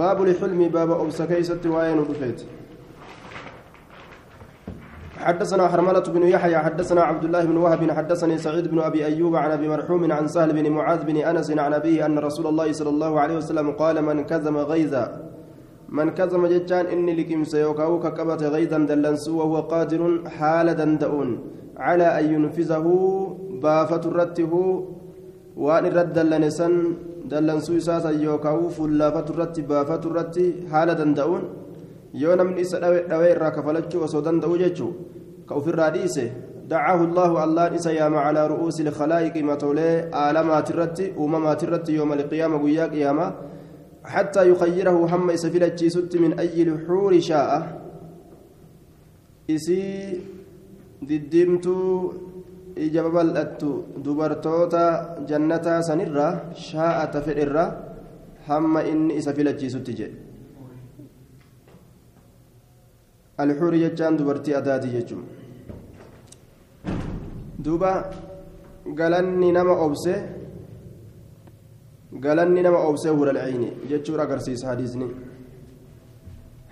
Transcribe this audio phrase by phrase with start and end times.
[0.00, 2.40] باب الحلم باب أوسكيسة وين رفيت
[5.26, 9.50] حدثنا حرملة بن يحيى حدثنا عبد الله بن وهب حدثني سعيد بن أبي أيوب عن
[9.50, 13.20] أبي مرحوم عن سهل بن معاذ بن أنس عن أبيه أن رسول الله صلى الله
[13.20, 15.04] عليه وسلم قال من كذب غيظا
[15.88, 20.02] من كذب جتان إني لكم سيوكاو كقبة غيظا دلنسو وهو قادر
[20.38, 21.28] حال دندؤون
[21.86, 22.86] على أن ينفذه
[23.62, 24.52] بافة رته
[25.56, 26.74] وأن رد دلنسن
[27.30, 30.36] دلنسو إساسا يوكاو فلافة رت بافة رت
[30.70, 31.44] حال دندؤون
[32.22, 34.92] yoo namni isa dhawee irraa kafalachuu osoo danda'u jechuu
[35.48, 36.24] ka ofirraa dhiise
[36.70, 43.30] dacaahu allaahu allaan isa yaama calaa ru'uusi ilkhalaa'iqi matoolee aalamaatirratti uumamaatirratti yooma alqiyaama guyyaa qiyaamaa
[44.04, 47.50] حتى يخيره هم يسفل ست من أي الحور شاء
[49.50, 49.82] إسي
[51.02, 52.12] ددمتو
[52.86, 53.70] ija babal'attu
[54.04, 54.82] dubartoota
[55.28, 56.26] jannataa sanirra
[56.68, 57.64] shaa'ata fedherra
[58.48, 60.16] hamma inni isa filachiisutti jedhe
[63.42, 65.24] alxuri jechaan dubartii adaati jechuun
[67.64, 67.92] duuba
[68.98, 70.14] galanni nama obse
[72.24, 75.06] galanni nama obse hura lacayni jechuun agarsiisa hadiisni.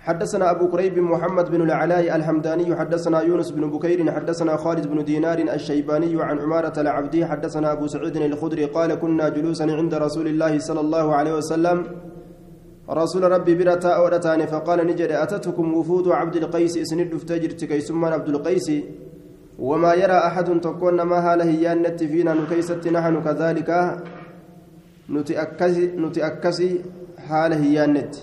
[0.09, 5.39] حدثنا أبو كريب محمد بن العلاء الحمداني حدثنا يونس بن بكير حدثنا خالد بن دينار
[5.39, 10.79] الشيباني عن عمارة العبدي حدثنا أبو سعيد الخدري قال كنا جلوسا عند رسول الله صلى
[10.79, 11.77] الله عليه وسلم.
[12.89, 18.67] رسول ربي برتا أورتاني فقال نجد أتتكم وفود عبد القيس؟ اسند فتجر تكيسما عبد القيس؟
[19.59, 23.69] وما يرى أحد تكون ما هاله يانت فينا نكيست نحن كذلك؟
[25.09, 26.69] نتأكسي نتأكسي
[27.27, 28.15] حاله يانت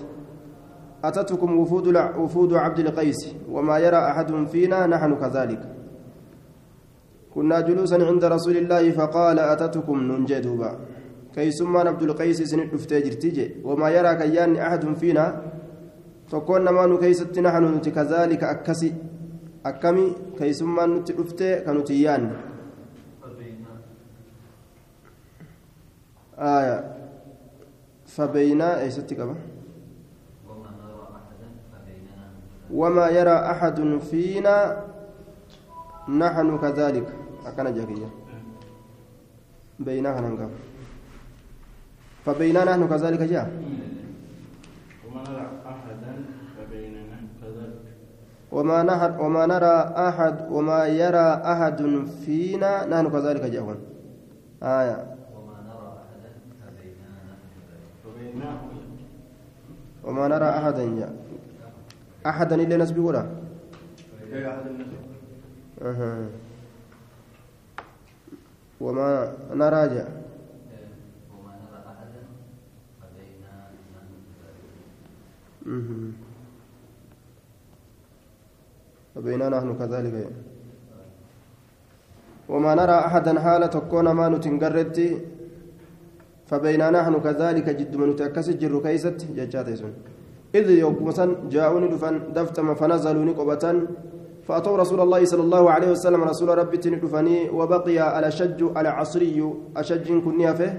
[1.05, 5.63] أتتكم وفود وفود عبد القيس وما يرى أحد فينا نحن كذلك.
[7.35, 10.71] كنا جلوسا عند رسول الله فقال أتتكم ننجدوبا
[11.35, 15.43] كيسمان عبد القيس سند دفتي جرتيجي وما يرى كيان أحد فينا.
[16.27, 18.95] فكون ما نكيست نحن كذلك أكسي.
[19.67, 22.23] أكمي نتي دفتي كنتيان.
[26.39, 26.79] آية.
[28.07, 29.35] فبينا أي ستكبه
[32.73, 34.85] وما يرى أحد فينا
[36.09, 37.07] نحن كذلك.
[37.47, 38.11] أكن جاكية.
[39.79, 40.51] بينها ننقف.
[42.27, 43.47] فبيننا نحن كذلك جاء.
[45.07, 46.13] وما نرى أحدا
[46.57, 47.83] فبيننا كذلك.
[48.53, 49.77] وما نحن وما نرى
[50.09, 53.77] أحد وما يرى أحد فينا نحن كذلك جاء.
[54.63, 55.17] آية.
[58.05, 58.59] فبيناه
[60.05, 61.26] وما نرى أحدا جاء.
[62.29, 63.27] أحدا إلا نسبي ولا
[65.83, 66.29] أها.
[68.81, 69.33] وما
[75.67, 76.13] مهم.
[79.15, 80.15] فبيننا نحن كذلك
[82.49, 84.99] وما نرى أحدا حالة تكون ما نتنقرت
[86.47, 89.95] فبيننا نحن كذلك جد من تأكس جر كيست ججاتيسون
[90.59, 90.95] إذ يوم
[91.55, 93.65] جاءوني دفن دفتم فنزلوا نقبة
[94.47, 99.39] فأتوا رسول الله صلى الله عليه وسلم رسول ربي تندفني وبقي على شج على عصري
[99.77, 100.73] أشج كنيا فيه.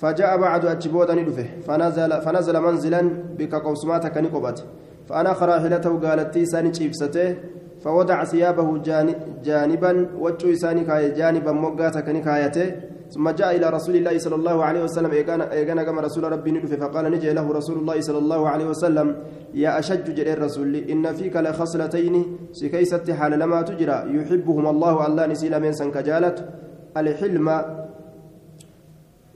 [0.00, 3.02] فجاء بعد أتشبودا ندفه فنزل فنزل منزلا
[3.38, 4.64] بك قوسماتك نقبت
[5.08, 7.36] فأنا راحلته قالت تيساني تشيفسته
[7.84, 10.82] فوضع ثيابه جانب جانبا وجه ساني
[11.18, 12.74] جانبا موقاتك نكايته
[13.10, 17.04] ثم جاء إلى رسول الله صلى الله عليه وسلم إيقانا كما رسول ربي ندفه فقال
[17.12, 19.16] نجي له رسول الله صلى الله عليه وسلم
[19.54, 22.14] يا أشج جري الرسول إن فيك لخصلتين
[22.52, 26.48] سكيست حال لما تجرى يحبهما الله الله نسيل من سنكجالت
[26.96, 27.48] الحلم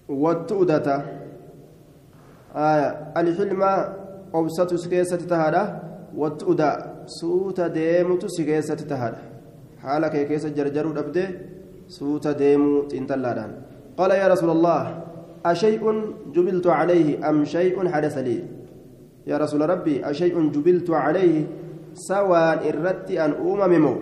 [0.09, 0.87] والتؤدة.
[2.57, 3.63] آية الحلم
[4.35, 5.65] أبسط سكيسة تهادا
[6.17, 6.71] والتؤدة
[7.07, 9.19] سوتا ديمت سكيسة تهادا
[9.83, 11.27] حالك كيسة جرجر أبدي
[11.91, 13.51] سوتا ديمو تنتلادان.
[13.99, 14.83] قال يا رسول الله
[15.47, 15.83] أشيء
[16.35, 18.39] جبلت عليه أم شيء حدث لي؟
[19.27, 21.37] يا رسول ربي أشيء جبلت عليه
[21.95, 23.95] سواء إردت أن أومممو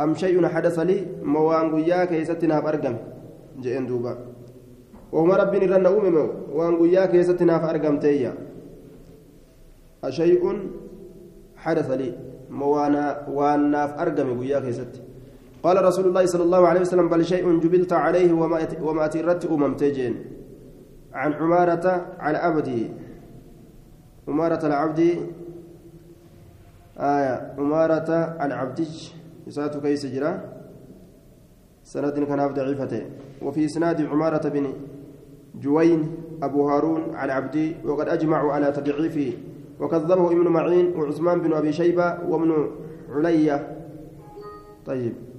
[0.00, 2.96] أم شيء حدث لي؟ موان قياك يستنا بأرقم
[3.62, 4.12] جئن دوبا.
[5.12, 6.26] وما ربي نرن أوممو
[6.56, 8.32] وان قياك يستنا فأرقم تيا.
[10.04, 10.42] أشيء
[11.56, 12.10] حدث لي.
[12.50, 13.04] موانا
[13.36, 14.94] وأنا فأرقم قياك يست
[15.62, 19.76] قال رسول الله صلى الله عليه وسلم بل شيء جبلت عليه وما وما تردت أمم
[19.76, 20.14] تجين.
[21.14, 22.88] عن عمارة على عبده
[24.28, 25.00] عمارة العبد
[26.98, 28.10] آية عمارة
[28.42, 28.80] العبد
[29.46, 30.32] يسات كيس جرا
[31.84, 33.02] سند كان ضعيفته
[33.42, 34.72] وفي إسناد عمارة بن
[35.54, 36.00] جوين
[36.42, 39.38] أبو هارون عن عبدي وقد أجمعوا على تضعيفه.
[39.80, 42.70] وكذبه ابن معين وعثمان بن أبي شيبة وابن
[43.10, 43.76] علية.
[44.86, 45.31] طيب.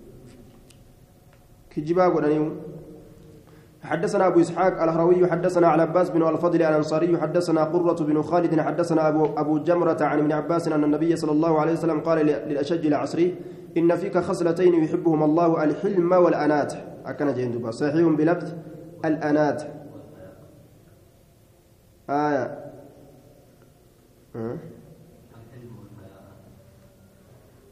[1.75, 2.51] كجبا قرانيو
[3.83, 9.07] حدثنا أبو إسحاق الهروي حدثنا على عباس بن الفضل الأنصاري حدثنا قرة بن خالد حدثنا
[9.07, 13.35] أبو, أبو جمرة عن ابن عباس أن النبي صلى الله عليه وسلم قال للأشج العصري
[13.77, 16.73] إن فيك خصلتين يحبهما الله الحلم والأنات.
[17.05, 18.53] أكن جندوبا صحيح بلفظ
[19.05, 19.63] الأنات.
[22.09, 22.59] آية.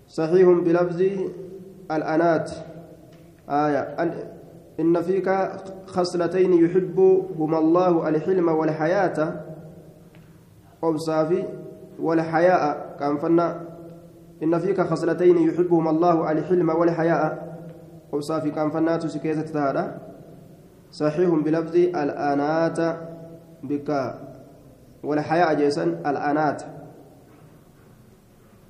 [0.07, 1.01] صحيح بلفظ
[1.92, 2.51] الأنات.
[3.50, 3.82] آية.
[4.80, 5.30] إن فيك
[5.86, 9.46] خصلتين يحبهما الله الحلم والحياة.
[10.84, 11.44] أبصافي
[12.00, 13.62] والحياء كان فنا
[14.44, 17.52] إن فيك خصلتين يحبهما الله الحلم والحياء
[18.14, 19.98] أبصافي كان فنات سكيزة تهادا
[20.92, 22.80] صحيح بلفظ الآنات
[23.64, 23.90] بك.
[25.04, 26.64] والحياء جيسا الآنات.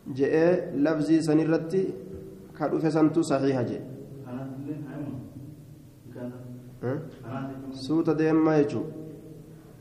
[0.07, 1.93] جاء لفظي سنرتي
[2.59, 3.90] كادوف سنتو صحيح جاء
[7.85, 8.85] suuta deemaa jechuun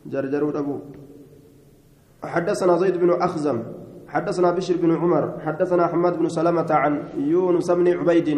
[0.06, 0.80] jarjaruu dhabuu.
[2.24, 3.62] حدثنا زيد بن أخزم
[4.08, 8.28] حدثنا بشر بن عمر حدثنا حماد بن سلمة عن يونس بن عبيد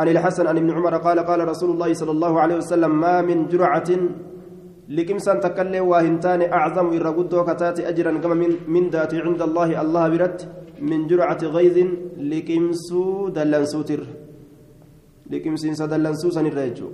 [0.00, 3.46] عن الحسن عن ابن عمر قال قال رسول الله صلى الله عليه وسلم ما من
[3.52, 3.90] جرعة
[4.88, 10.40] لكمسان تكلم واهنتان أعظم إرقود وكتات أجرا كما من, من ذات عند الله الله برت
[10.80, 11.76] من جرعة غيظ
[12.30, 14.00] لكمسو دلنسوتر
[15.30, 16.88] لكمسين سدلنسو سنرجو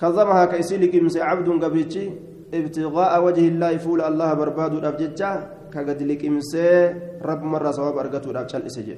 [0.00, 2.04] كظمها كيسي لكمس عبد قبرتي
[2.54, 5.30] ابتغاء وجه الله فول الله برباد الأبججة
[5.72, 6.52] كقد لكمس
[7.22, 8.96] رب مرة صواب أرقته الأبجل إسجي.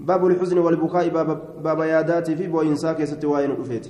[0.00, 1.28] باب الحزن والبكاء باب,
[1.62, 3.86] باب يادات في بوينساك ستوائن الأفيت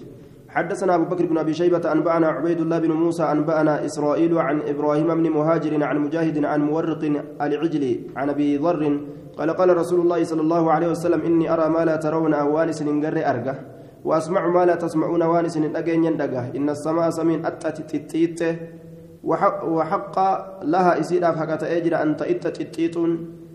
[0.49, 5.15] حدثنا أبو بكر بن أبي شيبة أنبأنا عبيد الله بن موسى أنبأنا إسرائيل عن إبراهيم
[5.15, 7.03] بن مهاجر عن مجاهد عن مورق
[7.43, 9.01] العجلي عن أبي ذر
[9.39, 13.17] قال قال رسول الله صلى الله عليه وسلم إني أرى ما لا ترون أوانس ننقر
[13.31, 13.57] أرقه.
[14.05, 17.79] وأسمع ما لا تسمعون وانس أجين يندقه إن السماء سمين أتت
[19.75, 20.15] وحق
[20.65, 22.97] لها إسيرا فكت أجر أن تئت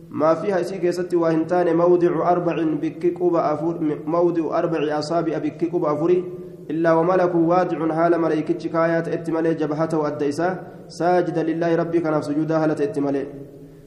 [0.09, 6.23] ما فيها إسي كيست وهنتان موضع أربع بككوب أفور موضع أربع أصابع بككوب أفوري.
[6.71, 11.75] إلا وملك وادع حال ملائكة كايات اتمالي جبهته والديسة ساجدا لله
[12.21, 13.25] سجودا هلت اتمالي.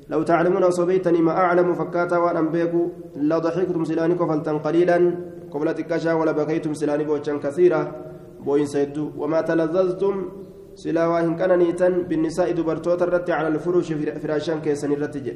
[0.09, 4.99] لو تعلمون وصبيتني ما أعلم فكاتا وأن بيكو لضحكتم سلانكم فلتن قليلا
[5.51, 7.81] قبل تكاشا ولا بكيتم سلاني بوشان كثيرة
[8.41, 9.11] بوين سيدو.
[9.19, 10.15] وما تلذذتم
[10.75, 15.27] سلا واهن كان نيتن بالنساء دبرتوت الرت على الفروش فراشان كيسن الرتج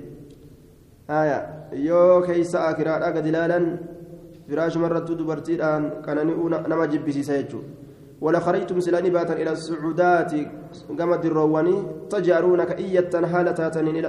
[1.11, 1.39] آية.
[1.73, 3.59] يو كيسا أكرا أقد لالا
[4.49, 6.19] فراش مرة دبرتيدان كان
[6.71, 7.61] نما جبسي سيجو
[8.21, 10.33] ولا خرجتم سلاني باتا إلى السعودات.
[10.99, 11.77] كما الرواني
[12.11, 13.61] تجارون كإية هالة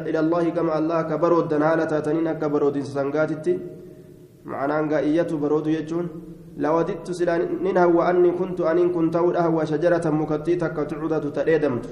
[0.10, 3.54] إلى الله كما الله كبرود هالة تاتنين كبرود سنغاتتي.
[4.46, 6.08] معناه قائية برود يجون.
[6.58, 11.86] لوددت سلان ننهو أني كنت أن كنت أهوى شجرة مكتيتة كتعودة تأدمت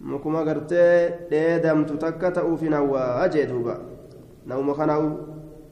[0.00, 3.74] مكما قرتي ديدمت تكة أوفين هو أجدوبا
[4.46, 5.02] نوم خناو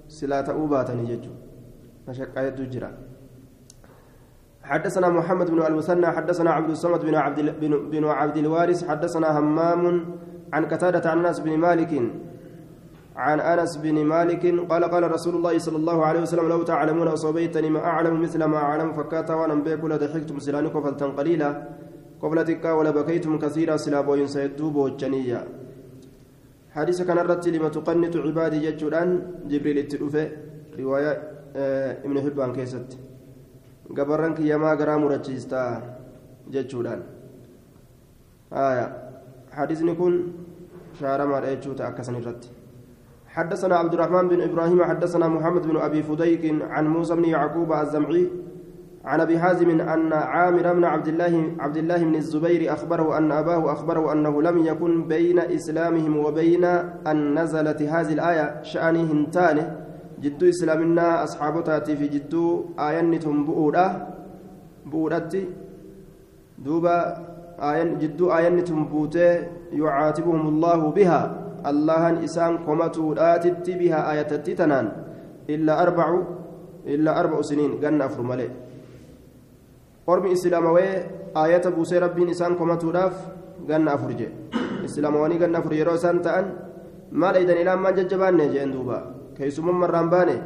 [0.08, 1.32] سلا تأوباتني ججو
[2.08, 2.90] مشقة يدجرا
[4.62, 7.38] حدثنا محمد بن المثنى حدثنا عبد الصمد بن عبد
[7.92, 9.82] بن عبد الوارث حدثنا همام
[10.52, 11.92] عن قتادة عن أنس بن مالك
[13.16, 17.70] عن أنس بن مالك قال قال رسول الله صلى الله عليه وسلم لو تعلمون اصابيتني
[17.70, 21.48] ما أعلم مثل ما أعلم فكاتا وأنا بيك لضحكتم سلانكم فلتن قليلا
[22.22, 25.40] قبل تكا ولا بكيتم كثيرا سلا بوين سيدوب وجنيا.
[26.76, 29.02] حديث كان الرت لما تقنط عبادي جدًا
[29.48, 30.24] جبريل التلوفه
[30.78, 31.12] رواية
[31.56, 32.90] آه ابن حبان كيست.
[33.96, 35.80] gabarran kiyyamaa garaa murachiistaa
[36.50, 37.00] jechuudhaan
[39.56, 40.14] حديثني كن
[41.00, 42.44] شارما رأيتشوتا أكسن الرد.
[43.36, 48.28] حدثنا عبد الرحمن بن إبراهيم حدثنا محمد بن أبي فديك عن موسى بن يعقوب الزمعي
[49.04, 53.72] عن أبي حازم أن عامر بن عبد الله عبد الله بن الزبير أخبره أن أباه
[53.72, 56.64] أخبره أنه لم يكن بين إسلامهم وبين
[57.10, 59.86] أن نزلت هذه الآية شأنه هنتانه
[60.24, 62.50] jidduu islaaminaa asxaabotaatii fi jidduu
[62.84, 63.84] aayanni tun bu'uudha
[64.92, 65.42] bu'uudhatti
[66.64, 66.94] duuba
[68.02, 69.32] jidduu aayanni tun buutee
[69.80, 74.88] yucaatibuhum allaahu bihaa allahan isaan komatuudhaatitti bihaa aayatatti tanaan
[75.54, 76.20] illaa arbacu
[76.94, 78.50] illaa arba'u siniin ganna afur malee
[80.06, 80.92] ormi islaamawee
[81.42, 83.16] aayata buusee rabbiin isaan komatuudhaaf
[83.68, 84.32] ganna afur jee
[84.88, 86.48] islaamawanii ganna afur yeroo isaan ta'an
[87.10, 89.04] maal eeydan ilaan maan jajjabaanne jeen duubaa
[89.36, 90.38] كيسمم مران باني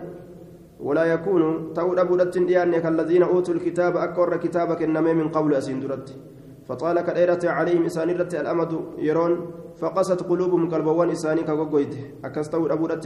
[0.86, 1.42] ولا يكون
[1.76, 6.08] تود أبو دتن دياني كالذين أوتوا الكتاب أكور كتابك إنما من قبل أسين درت
[6.70, 8.72] فطال كديرة عليهم إساني رت الأمد
[9.08, 9.32] يرون
[9.80, 11.94] فقست قلوبهم قلبوان إساني كغوغويت
[12.26, 13.04] أكستو أبو رت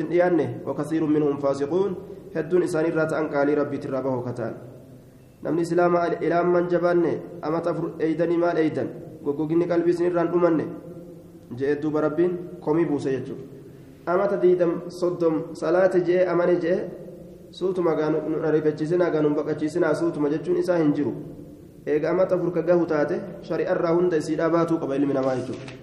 [0.69, 1.91] وكثير منهم فاسقون
[2.37, 4.55] هدون إساني رت أنقالي ربي ترابه كتان
[5.65, 7.13] islaamaa ilaan man jabaanne
[7.47, 8.89] amata afur eeydanii maal eeydan
[9.25, 10.65] goggoginni qalbii isinirraan dhumanne
[11.59, 12.33] je'e duuba rabbiin
[12.65, 13.45] komii buuse jechuudha
[14.13, 16.79] amata diidam soddom salaate je'e amane je'e
[17.59, 21.13] suutuma nu ariifachiisinaa gaanuun baqachiisinaa suutuma jechuun isaa hin jiru
[21.87, 23.15] eega amata afur ka gahu taate
[23.49, 25.79] shari'arraa hunda isiidhaa baatuu qaba ilmi namaa jechuudha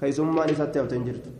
[0.00, 1.30] keessummaan isatti hafte hin jirtu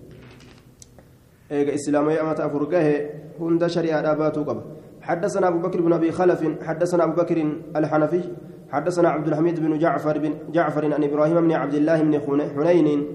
[1.50, 2.96] eega islaamaa amata afur gahe
[3.38, 4.64] hunda shari'aadhaa baatuu qaba.
[5.08, 7.38] حدثنا أبو بكر بن أبي خلف حدثنا أبو بكر
[7.76, 8.22] الحنفي
[8.70, 12.20] حدثنا عبد الحميد بن جعفر بن جعفر عن إبراهيم بن عبد الله بن
[12.56, 13.06] حنين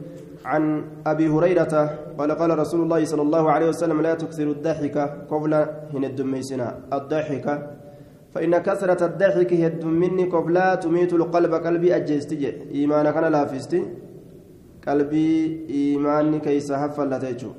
[0.46, 4.98] عن أبي هريرة قال قال رسول الله صلى الله عليه وسلم لا تكثر الضحك
[5.32, 5.54] قبل
[5.94, 7.48] هن الدميسنا الضحك
[8.34, 13.80] فإن كثرة الضحك هي مني قبل تميت القلب قلبي أجستي إيمانك أنا لافستي
[14.88, 15.30] قلبي
[15.70, 17.52] إيماني كيس هفلتيجو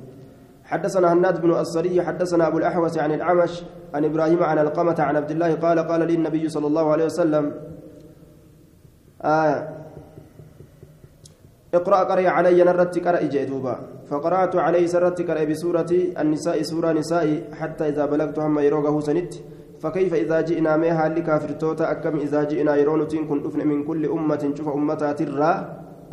[0.63, 3.63] حدثنا هناد بن الصري حدثنا أبو الأحوص عن العمش
[3.93, 7.53] عن إبراهيم عن القمة عن عبد الله قال قال لي النبي صلى الله عليه وسلم
[9.21, 9.67] آه
[11.73, 13.75] اقرأ قرأ علي نرت قرأ جئتوبا
[14.09, 15.91] فقرأت عليه سرت قرأ بسورة
[16.21, 17.27] النساء سورة نساء
[17.59, 19.33] حتى إذا بلغت هم يروغه سنت.
[19.79, 24.67] فكيف إذا جئنا ميها لكافر توتا أكم إذا جئنا يرونتين كن من كل أمة شوف
[24.69, 25.51] أمتا ترى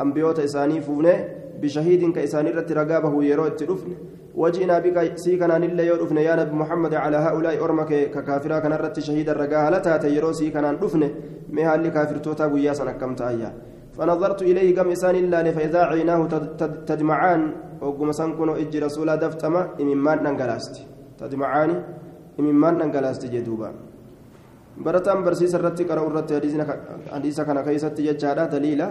[0.01, 1.27] أنبيوت إساني فونه
[1.61, 3.91] بشهيد كإساني رت رقابه يرو التلفن
[4.35, 9.29] وجئنا بك سيكنا نلا يرفن يا نبي محمد على هؤلاء أرمك ككافرا كان رت شهيد
[9.29, 11.03] الرقاها لتا يرو سيكنا نرفن
[11.55, 13.49] ميها لكافر توتا وياسا كم تأيا
[13.97, 16.21] فنظرت إليه قم إسان الله فإذا عيناه
[16.89, 17.41] تدمعان
[17.81, 20.75] وقم سنكون إج رسولا دفتما إممان ننقلاست
[21.19, 21.71] تدمعان
[22.39, 23.71] إممان ننقلاست جدوبا
[24.73, 26.33] barataan barsiisa irratti qara'u irratti
[27.13, 28.87] hadiisa kana keessatti jechaadha daliila.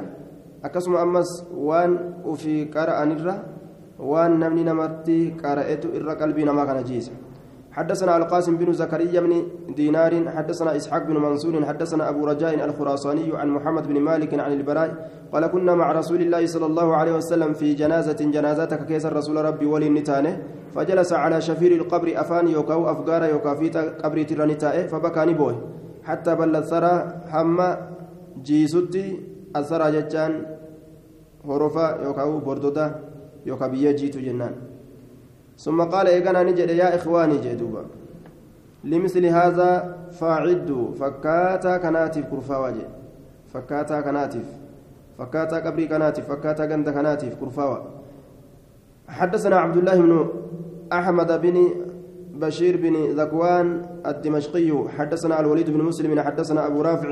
[0.63, 3.35] Akkasuma ammas waan ufii qara'anirra
[3.99, 7.13] waan namni namatti qara'etu irra qalbii namaa kana jiisa.
[7.73, 9.33] حدثنا القاسم بن زكريا بن
[9.73, 14.89] دينار حدثنا اسحاق بن منصور حدثنا ابو رجاء الخراساني عن محمد بن مالك عن البراء
[15.33, 19.67] قال كنا مع رسول الله صلى الله عليه وسلم في جنازة جنازتك كيس الرسول ربي
[19.67, 20.33] ولي النتانه
[20.75, 25.55] فجلس على شفير القبر أفان يوكاو افقار يوكافيت قبر ترانتائه فبكى نبوه
[26.05, 26.95] حتى بل الثرى
[27.33, 27.59] هم
[28.43, 29.21] جيسوتي
[29.57, 30.33] الثرى جتان
[31.45, 32.87] هرفا يوكاو بردودا
[33.47, 34.55] يوكا بيا جيتو جنان.
[35.59, 37.85] ثم قال إيقنا نجد يا إخواني جدوبا
[38.85, 42.89] لمثل هذا فاعدوا فكاتا كناتف كرفا وجه
[43.53, 44.47] فكاتا كناتف
[45.19, 48.02] فكاتا قبري كناتف فكاتا قند كناتف كرفا
[49.13, 50.29] حدثنا عبد الله بن
[50.93, 51.57] أحمد بن
[52.35, 57.09] بشير بن ذكوان الدمشقي حدثنا الوليد بن مسلم حدثنا أبو رافع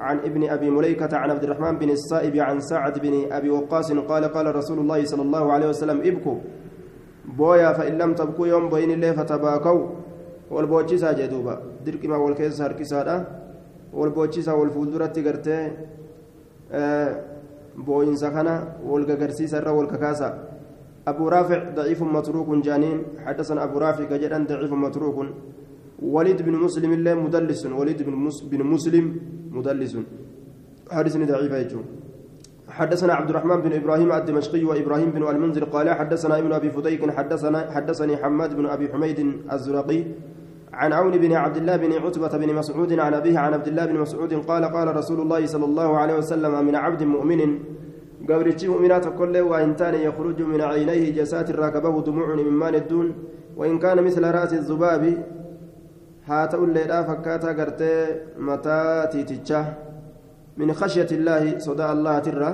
[0.00, 4.24] عن ابن أبي مليكة عن عبد الرحمن بن السائب عن سعد بن أبي وقاص قال
[4.24, 6.38] قال رسول الله صلى الله عليه وسلم ابكوا.
[7.38, 9.88] بويا فإن لم تبكوا يوم بين الله فتباكوا.
[10.50, 13.16] والبوتشيسا جدوبا درك ما والكيس هركسادا
[13.92, 15.70] والبوتشيسا والفولدرة تقرتي
[16.72, 17.10] آه
[17.76, 18.48] بوينسا كان
[18.86, 20.53] والكاكرسيسا والكاكاسا
[21.08, 25.18] أبو رافع ضعيف متروك جانين حدثنا أبو رافع كجدا ضعيف متروك.
[26.02, 28.02] وليد بن مسلم الله مدلس وليد
[28.50, 29.06] بن مسلم
[29.50, 29.94] مدلس.
[30.90, 31.80] حدثني ضعيف يجو
[32.68, 37.70] حدثنا عبد الرحمن بن إبراهيم الدمشقي وإبراهيم بن المنذر قال حدثنا ابن أبي فديك حدثنا
[37.70, 39.18] حدثني حماد بن أبي حميد
[39.52, 40.04] الزرقي
[40.72, 44.00] عن عون بن عبد الله بن عتبة بن مسعود عن أبيه عن عبد الله بن
[44.00, 47.58] مسعود قال قال رسول الله صلى الله عليه وسلم من عبد مؤمن
[48.28, 53.14] قبرتي مؤمنات كله وإن كان يخرج من عينيه جسات راكبه دموع من مال الدون
[53.56, 55.24] وإن كان مثل رأس الذباب
[56.26, 57.94] هات الليلة فكاتا قرتي
[58.38, 59.74] متى تيتشا
[60.56, 62.50] من خشية الله صدى الله ترى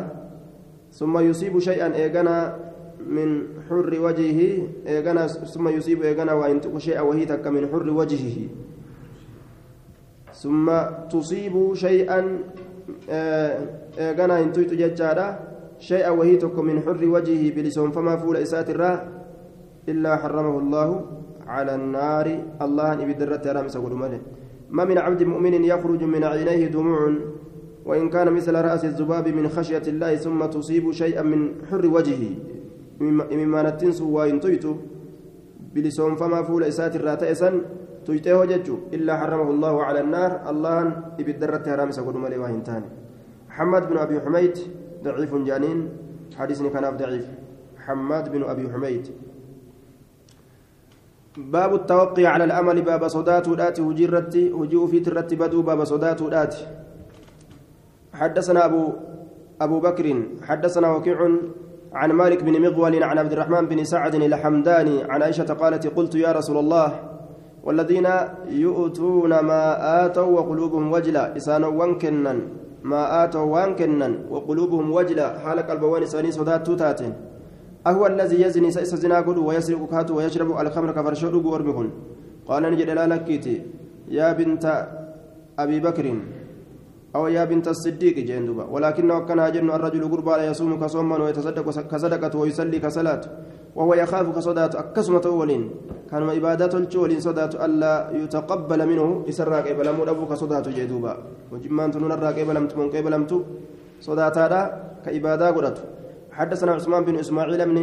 [0.92, 2.56] ثم يصيب شيئا إيغانا
[3.06, 3.28] من
[3.68, 4.40] حر وجهه
[4.86, 8.38] إيغانا ثم يصيب إيغانا وإن شيئا وهي تك من حر وجهه
[10.34, 10.66] ثم
[11.10, 12.38] تصيب شيئا
[13.98, 15.49] إيغانا إن تيتو ججارا
[15.80, 19.08] شيئا وهي تك من حر وجهه بلسون فما فول إسات الرا
[19.88, 20.88] إلا حرمه الله
[21.46, 22.26] على النار.
[22.62, 23.76] الله أن يبدرت رامس
[24.70, 27.00] ما من عبد مؤمن يخرج من عينيه دموع
[27.86, 32.24] وإن كان مثل رأس الذباب من خشية الله ثم تصيب شيئا من حر وجهه.
[33.00, 34.74] مما نتنسو وإن تيتو
[35.74, 37.50] بلسون فما فول إسات الراتئسا
[38.06, 38.76] تيته ججو.
[38.94, 40.50] إلا حرمه الله على النار.
[40.50, 40.78] الله
[41.20, 42.88] إبدرت رامس قدومالي وإن تاني.
[43.48, 44.54] محمد بن أبي حميد
[45.02, 45.78] ضعيف جانين
[46.38, 47.26] حديثني كان ضعيف.
[47.86, 49.04] حماد بن أبي حميد.
[51.36, 56.54] باب التوقي على الأمل باب صدات ودات هجرتي هجوء في ترتي بدو باب صدات ودات.
[58.14, 58.92] حدثنا أبو
[59.60, 61.18] أبو بكر حدثنا وكيع
[61.92, 66.32] عن مالك بن مغول عن عبد الرحمن بن سعد الحمداني عن عائشة قالت قلت يا
[66.32, 66.88] رسول الله
[67.64, 68.08] والذين
[68.48, 69.62] يؤتون ما
[70.06, 72.40] آتوا وقلوبهم وجلة إسانا وانكنا
[72.84, 77.14] ما آتوا وانكنا وقلوبهم وجلة حال قلبوان إساني صدات تاتين
[77.86, 81.88] أهو الذي يزني سيس زنا قد ويسرق كات ويشرب الخمر كفرشود ورمكن
[82.48, 83.56] قال نجد لا لكيتي.
[84.08, 84.64] يا بنت
[85.58, 86.06] أبي بكر.
[87.16, 92.38] أو يا بنت الصديق جندوبا ولكنه كان هاجر الرجل قربا لا يصوم كصوما ويتصدق كصدقة
[92.38, 93.22] ويصلي كصلاة.
[93.74, 95.62] وهو يخاف كصدات أكسمة أولين.
[96.10, 99.24] كان عبادات الجولين صدات ألا يتقبل منه.
[99.28, 101.12] إسراك بلا مدبو كصدات جدوبا
[101.52, 103.38] وجمان تنون الراك بلا متمون قبل متو
[104.00, 104.60] صدات هذا
[105.04, 105.78] كعبادة قرأت.
[106.30, 107.78] حدثنا عثمان بن إسماعيل بن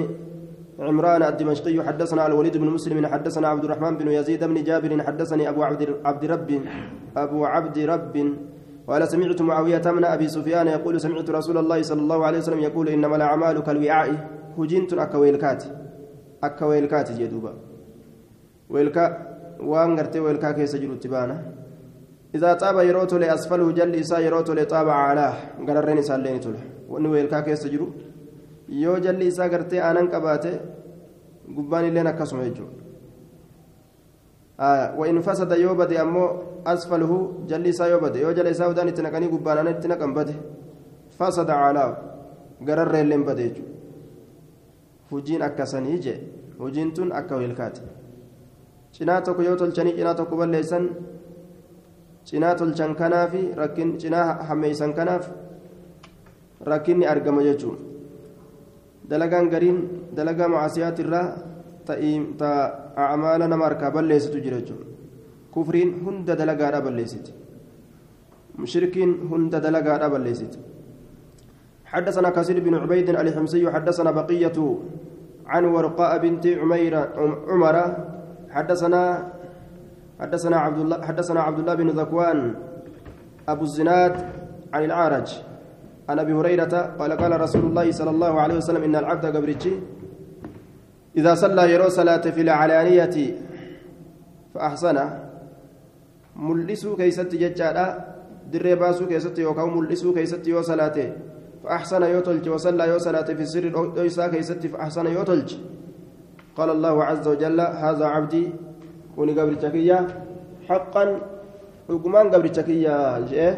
[0.79, 1.84] عمران الدمشقي.
[1.88, 3.05] حدثنا الوليد بن مسلم.
[3.05, 4.91] حدثنا عبد الرحمن بن يزيد بن جابر.
[5.03, 6.50] حدثني أبو عبد عبد رب
[7.17, 8.15] أبو عبد رب
[8.88, 12.89] قال سمعت معاوية من أبي سفيان يقول سمعت رسول الله صلى الله عليه وسلم يقول
[12.89, 14.10] إنما الأعمال كالوعاء.
[14.58, 15.63] هجنت أكا ويلكات.
[16.44, 17.53] أكا ويلكات جدوبا
[18.70, 19.06] ويلكا
[19.60, 21.38] وان غرتي ويلكا كيس جرو تبانا
[22.36, 25.34] إذا طاب يروت لأسفله جل إسا يروت لطاب علاه.
[25.67, 26.63] غررين إسا لين تله.
[26.89, 27.88] وأن ويلكا كيس جرو
[28.70, 30.60] يو جل إسا غرتي آنان قباته
[31.58, 32.65] قباني لين أكسم يجو.
[35.00, 36.24] وإن فسد يوبد أمو
[36.66, 37.12] أسفله
[37.50, 40.36] جل إسا يوبد يو جل إسا ودان اتنقني قبانا اتنقن بده
[41.18, 41.98] فسد علاه
[42.68, 43.66] غررين لين بده يجو
[46.06, 46.18] jee
[46.60, 47.82] hujiin tun akka wilkaati
[48.92, 50.86] cinaa tokko yoo tolchanii cinaa tokko balleessan
[52.28, 55.30] cinaa tolchan kanaaf rakkin cinaa hammeeysan kanaaf
[56.72, 57.78] rakkinni argama jechuun
[59.10, 59.80] dalagaan gariin
[60.16, 61.28] dalagaa macaasiyaat irraa
[62.38, 62.51] ta
[62.96, 64.88] acmaala nama harkaa balleessitu jira jechuun
[65.51, 67.32] kufriin hunda dalagaadha balleessiti
[68.65, 70.60] shirkiin hunda dalagaadha balleessiti
[71.88, 74.58] حدثنا كثير بن عبيد الحمصي حدثنا بقية
[75.48, 76.94] عن ورقاء بنت عمير
[77.48, 77.75] عمر
[78.51, 79.03] حدثنا
[80.19, 82.39] حدثنا عبد الله حدثنا عبد الله بن ذكوان
[83.47, 84.15] أبو الزناد
[84.73, 85.30] عن العارج
[86.10, 89.71] عن أبي هريرة قال قال رسول الله صلى الله عليه وسلم إن العبد قبرتشي
[91.17, 93.36] إذا صلى يرى صلاة في العلانية
[94.53, 94.97] فأحسن
[96.36, 97.86] ملسوا كيست ججالا
[98.51, 101.13] دري باسو كيست يوكاو ملسوا كيست يو صلاته
[101.63, 105.49] فأحسن يوتلج وصلى يو صلاة في كيست فأحسن يوتلج
[106.58, 108.43] قال الله عز وجل هذا عبدي
[109.15, 110.08] كوني قبر تكية
[110.69, 111.06] حقا
[111.89, 113.53] حكمان قبر تكية جاء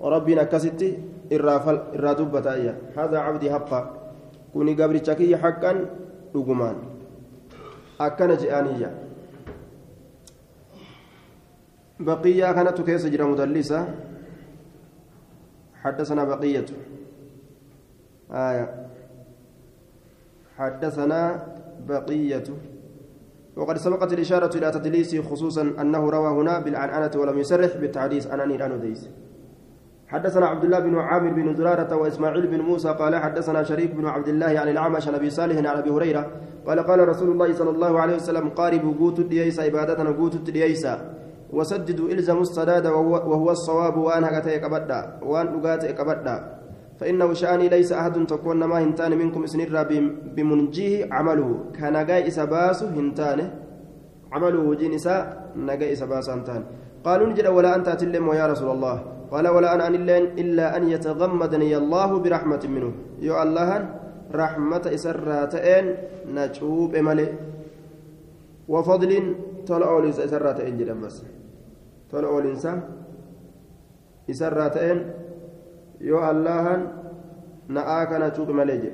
[0.00, 3.80] وربنا كستي irraa dubbatayya hada cabdii haqqa
[4.52, 5.88] kuni gabricha kiyya haqqan
[6.32, 6.91] dhugumaan
[8.06, 8.90] akkana je'aniyya
[12.02, 13.94] بقية كانت كيس جرى مدلسة
[15.74, 16.66] حدثنا بقية
[18.30, 18.86] آية
[20.58, 21.46] حدثنا
[21.88, 22.44] بقية
[23.56, 28.56] وقد سبقت الإشارة إلى تدليسه خصوصا أنه روى هنا بالعنعنة ولم يسرح بالتحديث عن أني
[28.56, 29.08] الأنوديس
[30.12, 34.28] حدثنا عبد الله بن عامر بن زرارة وإسماعيل بن موسى قال حدثنا شريك بن عبد
[34.28, 36.30] الله عن الأعمش عن أبي صالح عن أبي هريرة
[36.66, 40.86] قال قال رسول الله صلى الله عليه وسلم قاربوا قوت الدييس عبادتنا قوت الدييس.
[41.52, 46.36] وسددوا إلزموا السداد وهو, الصواب وأن هكذا يكبدا وأن أقات يكبدا
[47.00, 49.82] فإنه شأني ليس أحد تكون ما هنتان منكم سنرا
[50.36, 51.48] بمنجيه عمله.
[51.76, 53.50] كان جاي إسباس هنتان.
[54.32, 56.62] عمله إساء نجاي إسباس هنتان.
[57.04, 58.96] قالوا نجد ولا أنت أتلم يا رسول الله.
[59.32, 59.94] قال ولا أنا أن
[60.42, 62.92] إلا أن يتغمدني الله برحمة منه.
[63.24, 63.70] يو الله
[64.28, 65.84] رحمة إسراتين
[66.36, 67.28] نجوب ملي
[68.68, 69.12] وفضل
[69.66, 71.16] طلعوا لنسى إسراتين جدا بس.
[72.12, 72.72] طلعوا لنسى
[74.30, 74.98] إسراتين
[76.00, 76.66] يو الله
[77.68, 78.92] نآك نجوب ملي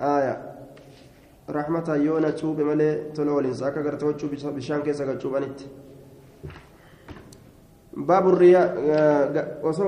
[0.00, 0.34] آية.
[1.50, 4.12] رحمة يو نجوب ملي طلعوا لنسى كغرتوا
[4.56, 5.34] بشان كيسا نجوب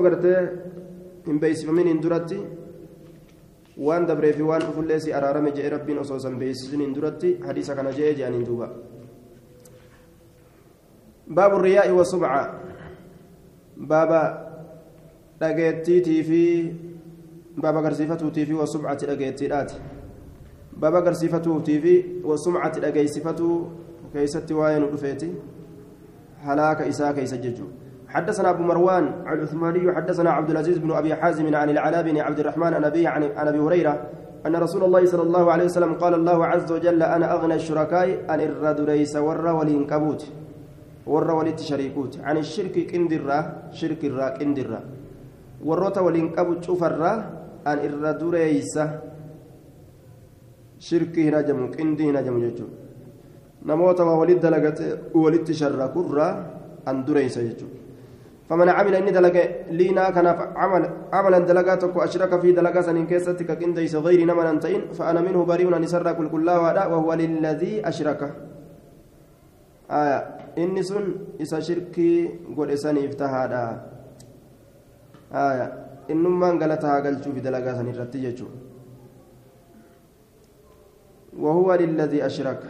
[0.01, 0.39] gartee
[1.27, 2.39] hin beeksifamin hin duratti
[3.77, 7.75] waan dabree fi waan dhufullee si araarame jedhe rabbiin osoo san beeksisin hin duratti hadiisa
[7.75, 8.69] kana jedhe jedhaniin duuba
[11.39, 12.41] baabu riyaa'i wa subca
[13.91, 14.21] baaba
[15.39, 16.41] dhageettiitii fi
[17.61, 19.75] baaba agarsiifatuutii fi wa subcati dhageettiidhaati
[20.79, 21.93] baaba agarsiifatuutii fi
[22.23, 23.55] wa sumcati dhageeysifatuu
[24.13, 25.29] keeysatti waa'ee nu dhufeeti
[26.45, 31.69] halaaka isaa keeysa jechuudha حدثنا أبو مروان العثماني حدثنا عبد العزيز بن أبي حازم عن
[31.69, 33.93] العلاء بن عبد الرحمن عن ابي عن أبي هريرة
[34.45, 38.39] أن رسول الله صلى الله عليه وسلم قال الله عز وجل أنا أغنى الشركاء عن
[38.41, 40.21] الرد ليس ور ولينكبوت
[41.07, 42.13] ور ولت شريكوت.
[42.23, 43.39] عن الشرك كندرة
[43.71, 44.81] شرك الرا كندرة.
[46.65, 48.83] cufarraa an irra dureeysa
[50.79, 52.77] shirkii hin hajamu qindii hin hajamu jechuudha
[53.71, 56.31] namoota waa walitti dalagate walitti sharra kurraa
[56.85, 57.88] an dureeysa jechuudha
[58.49, 59.35] فمن عمل إني دلق
[59.69, 60.83] لينا كان عمل
[61.13, 65.69] عملا دلقا تكو أشرك في دلقا سنين كيستك كنديس غير نمنا أنتين فأنا منه بريء
[65.75, 68.21] أن يسرى كل كل وهو للذي أشرك.
[69.91, 70.17] آية
[70.57, 71.05] إني سن
[71.41, 73.65] إسا شركي قد إساني افتهادا.
[75.33, 75.67] آية
[76.09, 78.47] إنما قالتها قلتو في دلقا سنين رتيجو
[81.37, 82.63] وهو للذي أشرك.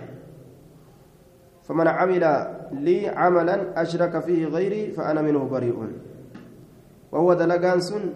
[1.63, 2.23] فمن عمل
[2.71, 5.75] لي عملا أشرك فيه غيري فأنا منه بريء.
[7.11, 8.13] وهو دلقان سن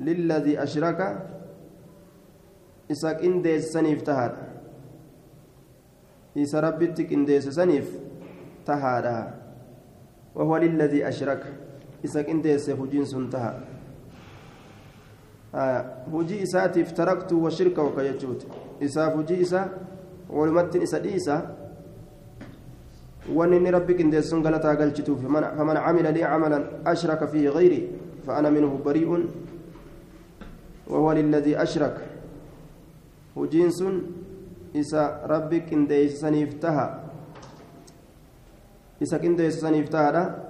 [0.00, 1.00] للذي أشرك
[2.90, 4.32] إساك إنديس سنيف تهاد
[6.38, 7.88] إسا ربتك إنديس سنيف
[8.66, 9.06] تهاد
[10.34, 11.42] وهو للذي أشرك
[12.04, 13.60] إساك إنديس فجين سن تهاد
[15.54, 15.84] آه.
[16.12, 18.46] هجي إساتف تركت وشركه كيجوت
[18.82, 19.68] إسا فجي إسا
[20.30, 21.56] ولمتن إسا إسا
[23.30, 27.90] وان اني ربك إن ديسون غلطا غلچتو فمن, فمن عمل لي عملا أشرك فيه غيري
[28.26, 29.10] فأنا منه بريء.
[30.90, 31.96] وهو للذي أشرك.
[33.36, 33.78] وجنس
[34.76, 36.86] إسا ربك ديسني افتها.
[39.02, 40.42] إسا إن ديسني افتها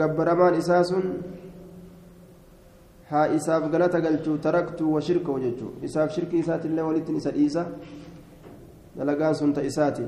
[0.00, 1.22] gabbaramaan isaa sun
[3.10, 7.66] haa isaaf galata galchuu taraktu wa shirkahu jechuu isaaf shirki isaatillee walittin isa dhiisa
[8.96, 10.06] دلقان سنت إساتي.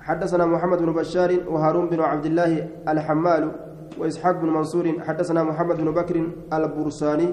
[0.00, 3.52] حدثنا محمد بن بشار وهارون بن عبد الله الحمال
[3.98, 5.00] وإسحاق بن منصور.
[5.00, 6.16] حدثنا محمد بن بكر
[6.52, 7.28] البرساني.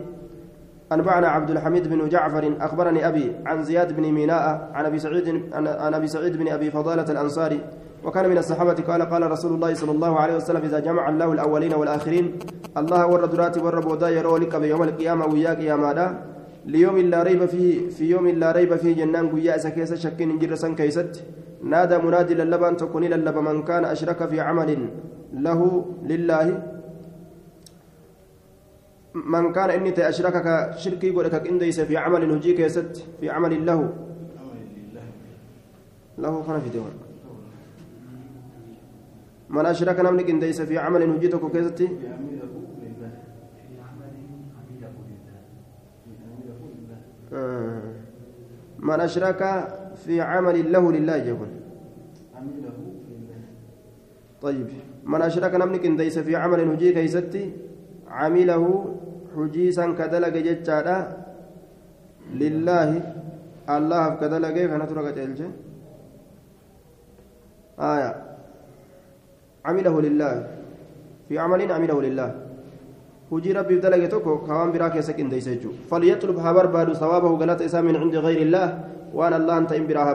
[0.92, 2.56] أنبأنا عبد الحميد بن جعفر.
[2.62, 7.12] أخبرني أبي عن زياد بن ميناء عن أبي سعيد عن أبي سعيد بن أبي فضالة
[7.12, 7.60] الأنصاري.
[8.04, 11.74] وكان من الصحابة قال قال رسول الله صلى الله عليه وسلم إذا جمع الله الأولين
[11.74, 12.40] والآخرين
[12.78, 16.08] الله ورد راتي ورب ودا يرى لك بيوم القيامة وياك يا مادا.
[16.66, 20.76] ليوم لا ريب فيه في يوم لا ريب فيه جنان قيا سكيس شك جر سن
[20.76, 21.24] كيست.
[21.64, 24.90] نادى منادي للبان تكون للب من كان أشرك في عمل
[25.34, 26.48] له لله.
[29.14, 30.48] من كان إني أشركك
[30.78, 33.80] شركي قولك إنديس في عمل هجيك يست في عمل له.
[36.18, 36.96] له خنا في ديوان
[39.50, 41.80] من أشرك نملك إنديس في عمل هجيتك كيست.
[48.80, 49.42] من أشرك
[50.06, 51.48] في عمل له لله يقول
[54.42, 54.68] طيب
[55.06, 57.54] من أشرك نملك ليس في عمل هجي كيستي
[58.08, 58.96] عمله
[59.36, 60.98] حجيسا كدلق جتشادا
[62.34, 62.90] لله
[63.70, 65.50] الله كدلق فنترك تلجه
[67.82, 68.12] آية.
[69.66, 70.48] عمله لله.
[71.30, 72.41] في عمل عمله لله.
[73.32, 77.82] Hujii rabbiif dalage tokko kawaan biraa keessa qindeeysa jechuudha falyatlub haa barbaadu sawaabahu galata isaa
[77.82, 78.70] min cindi gayri illaah
[79.16, 80.14] waan allahan ta'in biraa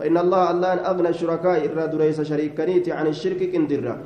[0.00, 3.98] فإن الله الله أغنى الشركاء إرى دريس شريكنيت عن الشرك كندرة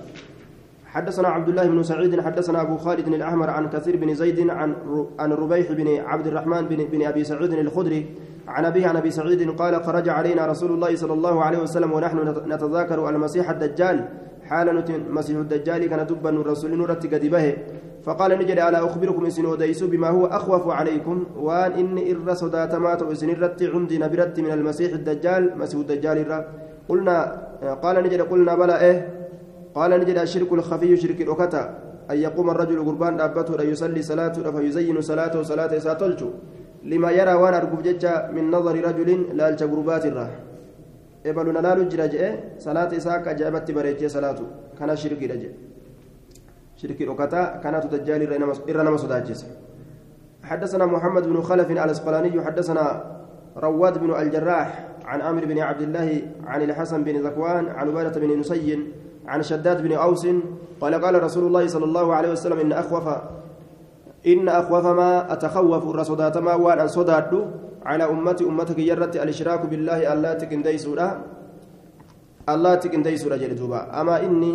[0.86, 4.74] حدثنا عبد الله بن سعيد حدثنا أبو خالد الأحمر عن كثير بن زيد عن
[5.18, 8.06] عن ربيح بن عبد الرحمن بن, بن أبي سعيد الخدري
[8.48, 12.18] عن أبيه عن أبي سعيد قال خرج علينا رسول الله صلى الله عليه وسلم ونحن
[12.46, 14.08] نتذاكر المسيح الدجال.
[14.48, 14.66] حال
[15.10, 17.56] مسيح الدجال كان دبا الرسول نورت قد به
[18.04, 23.30] فقال نجد ألا أخبركم إسن وديس بما هو أخوف عليكم وأن إن إر صداتمات إسن
[23.30, 26.38] الرت عندي نبرت من المسيح الدجال مسيح الدجال الرا
[26.88, 27.16] قلنا
[27.82, 28.96] قال نجد قلنا بلى إيه؟
[29.74, 31.62] قال نجد الشرك الخفي شرك الأكتا
[32.10, 36.30] أن يقوم الرجل قربان أبته يصلي صلاته فيزين صلاته صلاة ساتلجو.
[36.84, 40.06] لما يرى وأنا أرقب ججا من نظر رجل لا الجبربات
[41.26, 42.14] الرا إبلنا لا لجرج
[42.58, 44.46] صلاة إساك أجابت بريتي صلاته
[44.78, 45.52] كان شرك رجل
[46.76, 48.22] شركي ركتا كانت دجال
[48.68, 49.46] إرنا مسداجس
[50.44, 52.84] حدثنا محمد بن خلف الأسقلاني حدثنا
[53.56, 58.40] رواد بن الجراح عن عامر بن عبد الله عن الحسن بن ذكوان عن عبادة بن
[58.40, 58.78] نسي
[59.26, 60.26] عن شداد بن أوس
[60.80, 63.08] قال قال رسول الله صلى الله عليه وسلم إن أخوف
[64.26, 67.50] إن أخوف ما أتخوف الرصدات ما وأن صداد
[67.84, 71.08] على أمتي أمتك يرت الإشراك بالله الله تكن ديسولا
[72.48, 74.52] الله تكن ديسولا جلدوبا أما إني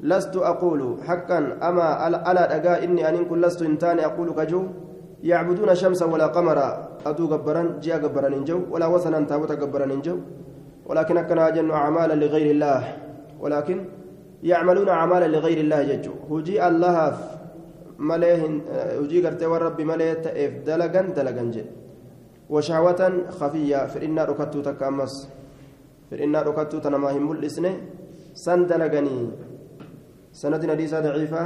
[0.00, 4.62] لست أقول حقا أما ألا أجا إني أن كن لست إنتان أقول كجو.
[5.22, 6.68] يعبدون شمسا ولا قمرا
[7.06, 10.16] أدو جبران جاء جبران إنجو ولا وثنا تابوت جبران إنجو
[10.86, 12.82] ولكن كنا جن أعمالا لغير الله.
[13.38, 13.78] ولكن
[14.42, 16.14] يعملون أعمالا لغير الله ججو.
[16.30, 17.18] هجي الله
[18.02, 18.42] مليه
[18.98, 20.52] هجي قرتي والرب مليه تأف.
[20.66, 21.64] دلقا دلقا جي
[22.52, 23.02] وشهوة
[23.40, 23.80] خفية.
[23.92, 25.14] فإنا ركتو تكامس.
[26.10, 27.72] فإنا ركتو تنما هم الإسنة
[28.44, 29.18] سن دلقني
[30.32, 31.42] سند حديث ضعيفة.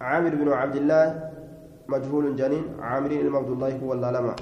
[0.00, 1.04] عامر بن عبد الله
[1.88, 2.64] مجهول جنين.
[2.78, 4.34] عامر عبد الله هو اللالما.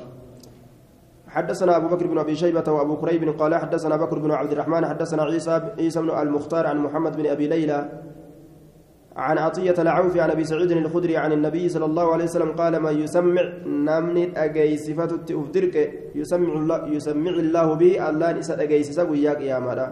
[1.29, 5.23] حدثنا أبو بكر بن أبي شيبة وأبو كريب قال حدثنا بكر بن عبد الرحمن حدثنا
[5.23, 7.79] عيسى عيسى بن المختار عن محمد بن أبي ليلى
[9.17, 12.91] عن عطية العوف عن أبي سعيد الخدري عن النبي صلى الله عليه وسلم قال ما
[12.91, 15.77] يسمع نمني أجي صفة أفدرك
[16.15, 19.87] يسمع الله يسمع الله به الله نسأل أجي سوياك يا مالا.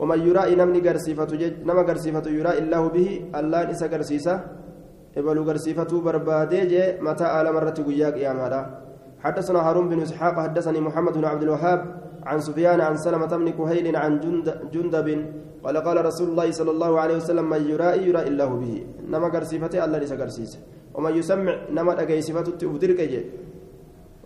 [0.00, 1.32] ومن يرى نمني قرصفة
[1.68, 4.34] نما قرصفة يرى الله به الله نسأل قرصيسة
[5.16, 8.62] إبلو قرصفة بربادي متى آل مرة وياك يا مالا.
[9.24, 11.80] حدثنا هارون بن إسحاق حدثني محمد بن عبد الوهاب
[12.26, 15.08] عن سفيان عن سلمة بن كهيل عن جند جندب
[15.64, 18.74] قال قال رسول الله صلى الله عليه وسلم من يرى يرى الله به.
[19.06, 20.52] نما قرسيفته الله ليس قرسيس
[20.94, 23.22] ومن يسمع نما أجيسفته تبدرك جي.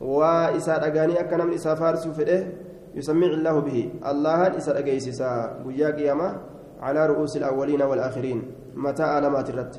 [0.00, 2.38] وإسا أغاني أكنم إسا فارس فده
[2.96, 3.78] يسمع الله به.
[4.00, 6.28] الله إسا أجيسسا بيا قيامة
[6.80, 8.38] على رؤوس الأولين والآخرين.
[8.76, 9.74] متى علامات الرد.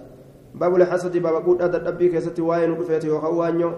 [0.61, 3.71] باب الحسد باب قد أدى كيستي واين رفيتي وخوانيو.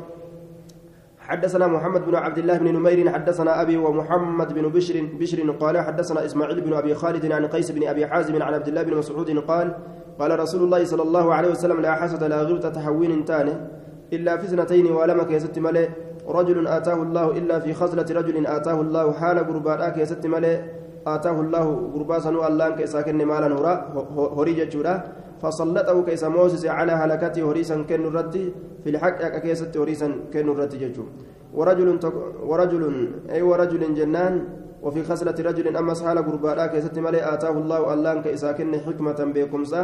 [1.23, 6.25] حدثنا محمد بن عبد الله بن نمير حدثنا أبي ومحمد بن بشر بشر قال حدثنا
[6.25, 9.75] إسماعيل بن أبي خالد عن قيس بن أبي حازم عن عبد الله بن مسعود قال
[10.19, 13.53] قال رسول الله صلى الله عليه وسلم لا حسد لا غبطة تحوين تاني
[14.13, 15.88] إلا في سنتين ولم كيست ملئ
[16.27, 20.59] رجل آتاه الله إلا في خزلة رجل آتاه الله حال قرباء كيست ملئ
[21.07, 23.47] آتاه الله قربا سنو الله كيساكن مالا
[24.15, 25.03] هوري جتشورا
[25.43, 28.45] فسلطه كيس موسس على هلكته هريسا كن ردي
[28.84, 31.03] في الحق كيست هريسا كن ردي جتشو
[31.53, 32.15] ورجل تك
[32.49, 32.84] ورجل
[33.29, 34.34] أي ورجل جنان
[34.84, 39.82] وفي خسلة رجل أما سهل قرباء كيست ملئ آتاه الله الله كيساكن حكمة بكمسا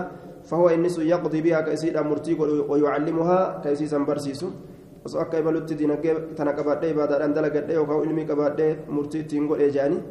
[0.49, 2.33] فهو النس يقضي بها كيسيد أمرتي
[2.71, 4.49] ويعلمها كيسيسا برسيسو.
[5.05, 10.01] osoo akka ibalutti dinagdee tana qabaadhee ibaadaadhaan dalagadhee yookaan ilmii qabaadhee murtii ittiin godhee jedhanii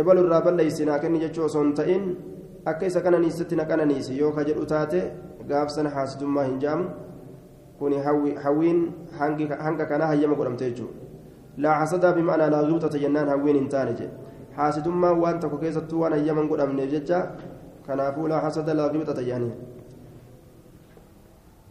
[0.00, 2.04] ibalu irraa balleessinaa kenni jechuu osoo hin
[2.64, 5.12] akka isa qananiisitti na qananiisi yoo ka jedhu taate
[5.48, 6.90] gaafsana haasidummaa hin jaamu
[7.78, 7.98] kuni
[8.42, 11.00] hawwiin hanga kanaa hayyama godhamte jechuudha
[11.56, 14.12] laa hasadaa bima'anaa laa gibxata jennaan hawwiin hin taane jedhe
[14.56, 17.20] haasidummaan waan tokko keessattuu waan hayyaman godhamneef jecha
[17.86, 19.52] kanaafuu laa hasada laa gibxata jedhanii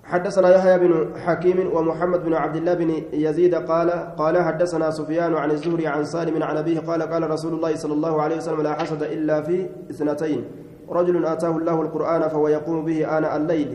[0.09, 0.91] حدثنا يحيى بن
[1.25, 6.43] حكيم ومحمد بن عبد الله بن يزيد قال قال حدثنا سفيان عن الزهري عن سالم
[6.43, 10.41] عن أبيه قال قال رسول الله صلى الله عليه وسلم لا حسد إلا في اثنتين
[10.89, 13.71] رجل آتاه الله القرآن فهو يقوم به آناء الليل.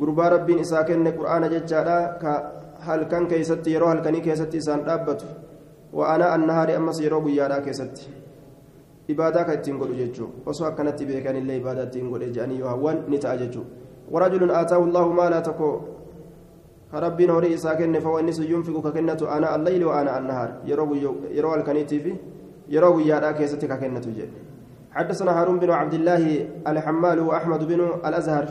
[0.00, 1.96] قربا ربي إساكن قرآن ججالا
[2.86, 5.26] هل كان كيستي يرو هل كان كيستي سان دابته.
[5.92, 8.04] وآناء النهار أمس يرو قيانا كيستي.
[9.10, 10.26] إبادة كتين قلو ججو.
[10.46, 13.62] وسوى كانت بيكان الله إبادة تين قلو جاني يوهوان نتاء ججو.
[14.12, 15.70] ورجل آتاه الله ما لا تكو.
[16.94, 20.50] ربي نوري إساكن فهو النس ينفق ككنة آناء الليل وآناء النهار.
[20.70, 20.94] يرو
[21.38, 22.12] يرو الكنيتي في
[22.68, 24.47] يرو قيانا كيستي ككنة ججو
[24.92, 28.48] حدثنا هارون بن عبد الله الحمال وأحمد بن الأزهر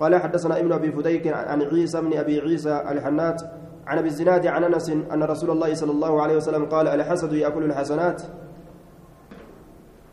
[0.00, 3.42] قال حدثنا ابن أبي فديك عن عيسى بن أبي عيسى الحنات
[3.86, 7.64] عن أبي الزناد عن أنس أن رسول الله صلى الله عليه وسلم قال الحسد يأكل
[7.64, 8.22] الحسنات.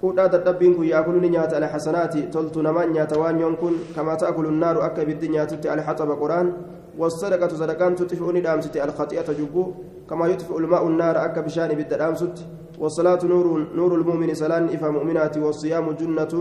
[0.02, 2.18] كودا تدبين كو يأكل نيات الحسنات.
[2.18, 6.54] تلت نمان نيات وان ينكن كما تأكل النار أكا بالدنيا تتي الحطب قرآن.
[6.98, 9.74] والصدقة صدقان تطفئ ندامست الخطيئة جبو
[10.10, 12.38] كما يطفئ الماء النار أكا بشان بالدامست
[12.80, 16.34] والصلاة نور نور المؤمن سلان إفا مؤمنات والصيام جنة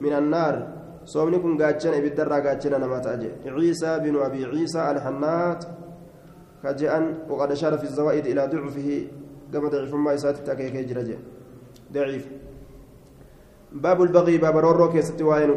[0.00, 0.54] من النار.
[1.04, 3.30] صومني كن قاتشن بالدرة قاتشن نما تأجي.
[3.46, 5.64] عيسى بن أبي عيسى الحنات.
[6.62, 8.88] كجأن وقد أشار في الزوائد إلى ضعفه.
[9.52, 10.76] كما ضعف ما يسات تأكيك
[11.92, 12.24] ضعيف.
[13.72, 15.50] باب البغي باب رورو كيست وين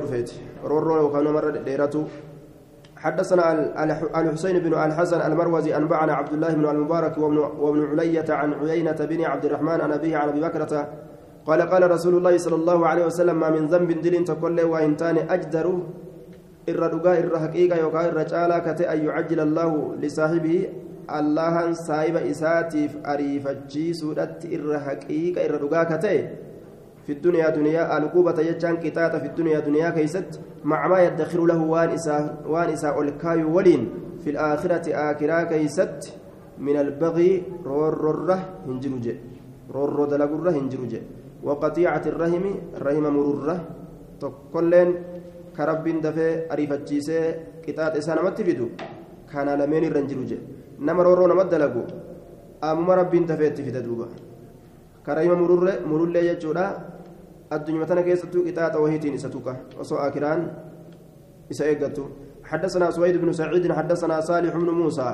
[0.64, 2.08] رورو وكان مرة ديرته
[3.04, 3.44] حدثنا
[4.20, 9.46] الحسين بن الحسن المروزي أنبعنا عبد الله بن المبارك وابن, علية عن عيينة بن عبد
[9.46, 10.88] الرحمن عن أبيه عن أبي بكرة
[11.46, 15.80] قال قال رسول الله صلى الله عليه وسلم ما من ذنب دل تقول وإنتان أجدر
[16.70, 20.70] إر رقاء إر حقيقة كتئ أن يعجل الله لصاحبه
[21.16, 26.26] الله سايب إساتيف أريفتشي سودت إر حقيقة إر رقاء كتئ
[27.06, 31.90] في الدنيا دنيا العقوبة يجان قطاطة في الدنيا دنيا كيست مع ما يدخر له وان
[31.90, 33.82] إساء وان إساء الكاي ولين
[34.24, 36.00] في الآخرة آكرا كيست
[36.66, 39.06] من البغي رورره هنجروج
[39.76, 40.94] رور دلقره هنجروج
[41.44, 42.46] وقطيعة الرحم
[42.78, 43.58] الرحم مرره
[44.22, 44.90] تقولين
[45.58, 47.20] كرب دفي أريفتشيسي
[47.68, 48.68] قطاط إساء نمت فيدو
[49.32, 50.32] كان لمن الرنجروج
[50.86, 51.84] نما رورو نمت دلقو
[52.64, 54.08] أمم رب دفي تفيد دوبا
[55.06, 56.66] كريم مرور مرور يجودا
[57.56, 60.40] الدنيا تنا كيستو قطاع وهيتين إساتوكا وسو آكران
[61.52, 62.06] إسا إيقاتو
[62.44, 65.10] حدثنا سويد بن سعيد حدثنا صالح بن موسى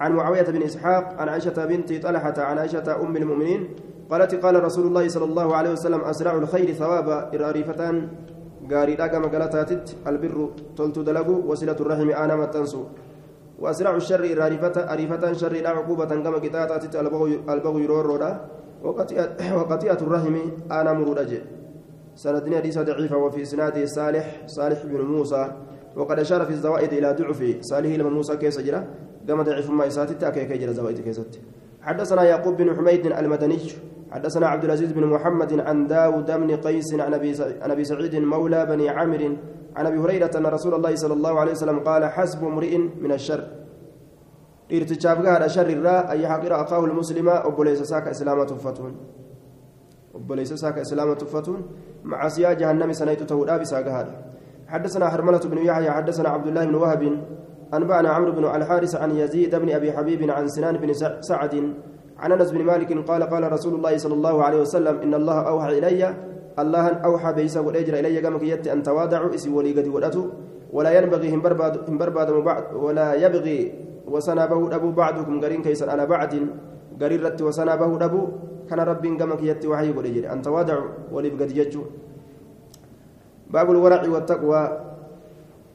[0.00, 3.68] عن معاوية بن إسحاق عن عائشة بنت طلحة عن عائشة أم المؤمنين
[4.10, 8.08] قالت قال رسول الله صلى الله عليه وسلم أسرع الخير ثوابا إراريفتان
[8.70, 9.96] غاري داغا مغلاتاتت.
[10.06, 12.82] البر تلت دلغو وصلة الرحم أنا متنسو
[13.58, 16.94] وأسرع الشر رارفة عريفة شر لا عقوبة كما قطاعات
[17.54, 18.30] البغي يرورا
[18.84, 20.36] وقطيعة الرحم
[20.70, 21.34] أنا مرودج
[22.14, 25.52] سندني حديث ضعيفة وفي اسناده صالح صالح بن موسى.
[25.96, 28.86] وقد أشار في الزوائد إلى ضعف صالح لما موسى كيس جرا
[29.28, 31.40] كما ضعف ما يساتي تاكي كي جرا زوائد كيست
[31.82, 33.58] حدثنا يعقوب بن حميد المدني.
[34.10, 37.14] حدثنا عبد العزيز بن محمد عن داود بن قيس عن
[37.70, 39.36] أبي سعيد مولى بني عامر.
[39.76, 43.63] عن أبي هريرة أن رسول الله صلى الله عليه وسلم قال حسب امرئ من الشر.
[44.72, 48.96] ارتجاب هذا شر الراء اي حقر اخاه المسلم ابوليس ساك اسلامه فتون
[50.14, 51.60] ابوليس ساك اسلامه فتون
[52.04, 54.14] مع سيا جهنم سنيت تودا بساق هذا
[54.68, 57.02] حدثنا حرملة بن يحيى حدثنا عبد الله بن وهب
[57.74, 61.74] أنبأنا عمرو بن الحارث عن يزيد بن أبي حبيب عن سنان بن سعد
[62.18, 65.78] عن انس بن مالك قال قال رسول الله صلى الله عليه وسلم ان الله اوحى
[65.78, 66.14] الي
[66.58, 69.74] الله اوحى بيسا والاجر الي كما كيت ان تواضعوا اسي ولي
[70.72, 71.40] ولا ينبغي هم
[71.88, 72.30] برباد
[72.74, 76.32] ولا يبغي وسنابه ابو بعضكم قرين كيسا على بعد.
[77.00, 78.22] قريرت وسنابه ابو
[78.70, 81.82] كان رب كما كيت وحي والاجر ان تواضعوا ولي قد يجو
[83.50, 84.62] باب الورع والتقوى.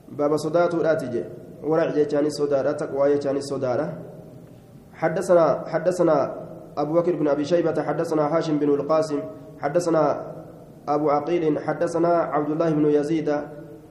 [0.10, 1.24] باب صدات لا تجي
[1.64, 3.88] ورع جاني صدارة تقوى جاني صدارة.
[4.94, 6.16] حدثنا حدثنا
[6.78, 9.20] أبو بكر بن أبي شيبة حدثنا هاشم بن القاسم
[9.60, 10.04] حدثنا
[10.88, 13.30] أبو عقيل حدثنا عبد الله بن يزيد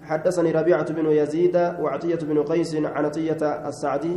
[0.08, 4.16] حدثني ربيعة بن يزيد وعطية بن قيس عن عطية السعدي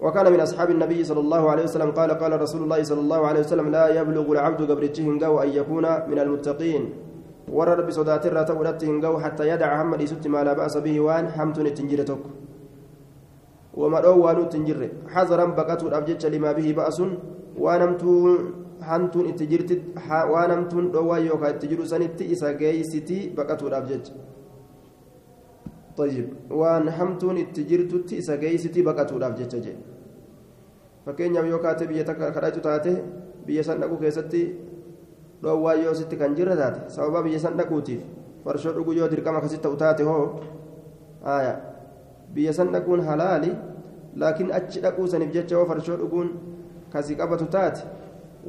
[0.00, 3.40] وكان من أصحاب النبي صلى الله عليه وسلم قال قال رسول الله صلى الله عليه
[3.40, 6.82] وسلم لا يبلغ العبد قبرتهم قو أن يكون من المتقين.
[7.52, 8.56] ور ربي صدات الراتب
[9.04, 12.24] قو حتى يدع هم ليست ما لا بأس به وان حمت تنجرتك
[13.74, 14.00] وما
[14.66, 17.10] jirre hazaran baqatuudhaaf jecha limaa bihi ba'asun
[17.56, 19.74] waan hamtuun hantuun itti jirti
[20.32, 24.12] waan hamtuun dhoowwaa yookaan itti jiru sanitti isa jecha
[25.98, 26.26] طيب
[29.66, 29.74] jedhe
[31.08, 32.92] fakkeenyaaf yoo kaate biyya takka kadhatu taate
[33.46, 34.42] biyya san dhaquu keessatti
[35.42, 38.02] dhoowwaa yoo sitti kan jirre taate sababa biyya san dhaquutiif
[38.44, 40.40] farshoo dhuguu yoo dirqama akkasitti ta'u taate hoo
[42.34, 43.50] biyya san dhaquun halaali
[44.16, 46.28] laakiin achi dhaquu saniif jecha yoo farshoo dhuguun
[46.92, 47.82] kasi qabatu taate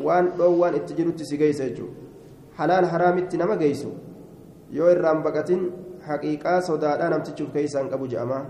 [0.05, 1.95] waan dhoowwaan itti jirutti si geeysa jechuudha
[2.59, 3.91] halaal haraamitti nama geeysu
[4.71, 8.45] yoo irraan baqatin حقيقة صدادا نمتشوف كيسان أبو جأما.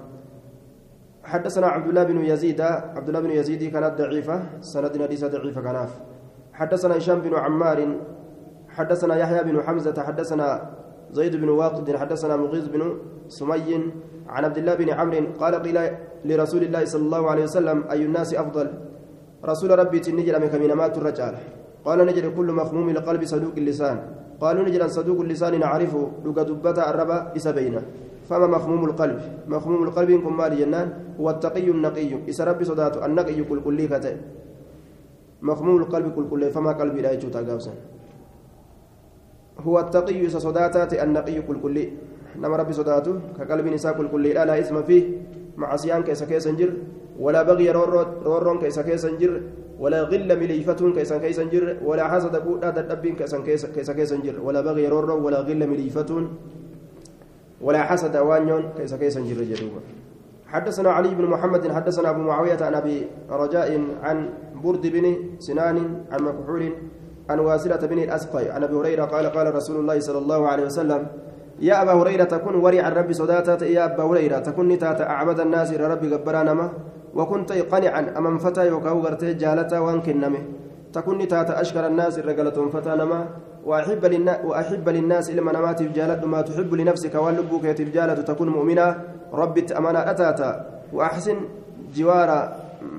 [1.24, 5.92] حدثنا عبد الله بن يزيد عبد الله بن يزيد كانت ضعيفة سند حديث ضعيفة كناف.
[6.54, 7.80] حدثنا هشام بن عمار
[8.70, 10.48] حدثنا يحيى بن حمزة حدثنا
[11.12, 12.82] زيد بن واقد حدثنا مغيث بن
[13.28, 13.94] سمي
[14.28, 15.78] عن عبد الله بن عمرو قال قيل
[16.26, 18.68] لرسول الله صلى الله عليه وسلم أي الناس أفضل؟
[19.46, 21.36] رسول ربي تنجل من كمين مات الرجال.
[21.86, 23.98] قال نجد كل مخموم القلب صدوق اللسان.
[24.42, 27.82] قالوا نجد صدوق اللسان نعرفه لقى دبتا الربا إسا بينه
[28.30, 30.88] فما مخموم القلب؟ مخموم القلب كم مال جنان
[31.20, 32.30] هو التقي النقي.
[32.30, 33.80] إسا ربي صداته النقي كل كل
[35.42, 37.42] مخموم القلب كل كل فما قلبي لا يجوتا
[39.60, 41.78] هو التقي إسا صداتات النقي كل كل
[42.40, 45.04] نما ربي صداته كقلب نساء كل كل لا إثم فيه.
[45.60, 46.72] معصيان كيس كيس انجر
[47.20, 47.72] ولا بغي
[48.26, 49.42] رورون كيس كيس انجر
[49.80, 54.36] ولا غل مليفتون كيس كيس انجر ولا حسد بودا دبين كيس كيس كيس كيس انجر
[54.44, 56.24] ولا بغي رورون ولا غل مليفتون
[57.62, 59.82] ولا حسد وانيون كيس كيس انجر جدوبا.
[60.48, 63.70] حدثنا علي بن محمد حدثنا أبو معاوية عن أبي رجاء
[64.04, 64.30] عن
[64.64, 65.06] برد بن
[65.40, 65.78] سنان
[66.12, 66.64] عن مكحول
[67.30, 71.08] عن واسلة بن الأسقي عن أبي هريرة قال قال رسول الله صلى الله عليه وسلم
[71.60, 75.88] يا أبا هريرة تكون ورع الرب صداتات يا أبا هريرة تكون نتات أعبد الناس إلى
[75.88, 76.66] ربي قبرانما
[77.16, 80.42] وكنت قنعا أمام فتى يوكاو غرتي جالتا وانكنمه
[80.94, 83.20] تكون نتات أشكر الناس رجلتهم فتانما
[83.66, 88.88] وأحب للناس وأحب للناس إلما نمات جالت ما تحب لنفسك واللبوك يتجالة تكون مؤمنة.
[89.34, 90.52] ربي أمانة أتاتا.
[90.94, 91.38] وأحسن
[91.94, 92.30] جوار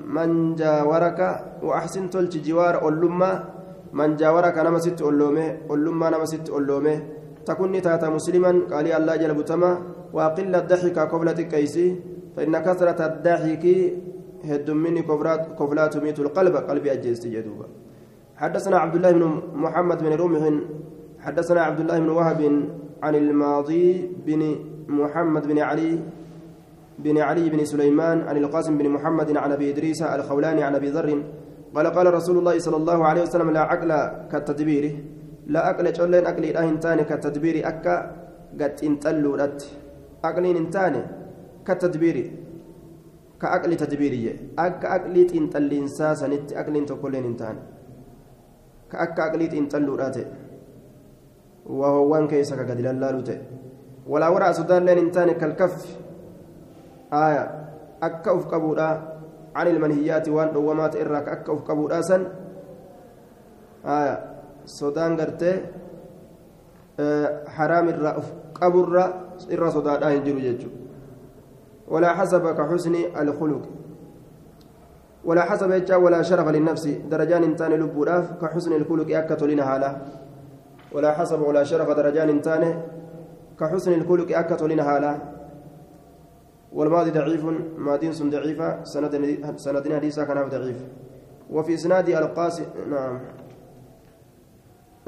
[0.07, 1.21] من جاورك.
[1.63, 3.45] وأحسن تلج جوار أولما.
[3.93, 6.97] من جاورك نمست أولومه أولما نمست أولومه
[7.47, 8.71] تكون تاتا مسلما.
[8.71, 9.71] قال الله جل بتما.
[10.13, 12.10] وأقل الضحك قبل تكيسي.
[12.37, 13.65] فإن كثرة الضحك
[14.45, 17.67] هد مني كفرات كفلات ميت القلب قلبي أجلس جدوبا
[18.37, 20.43] حدثنا عبد الله بن محمد بن رمح
[21.21, 22.41] حدثنا عبد الله بن وهب
[23.03, 24.57] عن الماضي بن
[24.89, 25.99] محمد بن علي
[26.99, 31.23] بن علي بن سليمان عن القاسم بن محمد عن أبي إدريس الخولاني عن أبي ذر
[31.75, 33.91] قال قال رسول الله صلى الله عليه وسلم لا عقل
[34.33, 34.85] كالتدبير
[35.47, 37.97] لا أقل جولين أقلي لا هنتاني كتدبير أكا
[38.61, 39.63] قد انتلوا رد
[40.25, 41.03] أقلين انتاني
[41.71, 42.17] كتدبير
[43.41, 44.25] كأقل تدبيري
[44.59, 47.63] أكا أقلي انتلين ساسا نت أقلين تقولين انتاني
[48.93, 50.17] كأكا أقلي انتلوا رد
[51.67, 53.31] وهو وان كيسا قد لالالوت
[54.13, 55.75] ولا وراء سودان لين انتان كالكف
[57.13, 57.45] آية
[58.03, 58.89] أكا أفقبودا
[59.57, 62.23] عن المنهيات وان دوامات إراك أكا أفقبودا سن
[63.87, 64.15] آية
[64.65, 65.53] سودان قرتي
[67.55, 69.05] حرام الرا أفقبو الرا
[69.53, 70.71] إرا سودان آين جرو جيجو
[71.91, 73.63] ولا حسب كحسن الخلق.
[75.25, 75.71] ولا حسب
[76.03, 76.87] ولا شرف للنفس.
[77.11, 79.91] درجان انتان لبوراف كحسن الخلق أكا تولين حاله
[80.93, 82.83] ولا حسب ولا شرف درجان انتان
[83.61, 85.13] كحسن الخلق أكا تولين حاله
[86.73, 87.45] والماضي ضعيف
[87.79, 89.15] مادين سن ضعيفة سند
[89.57, 90.79] سندنا حديثا كان ضعيف.
[91.51, 93.21] وفي إسناد القاسم نعم.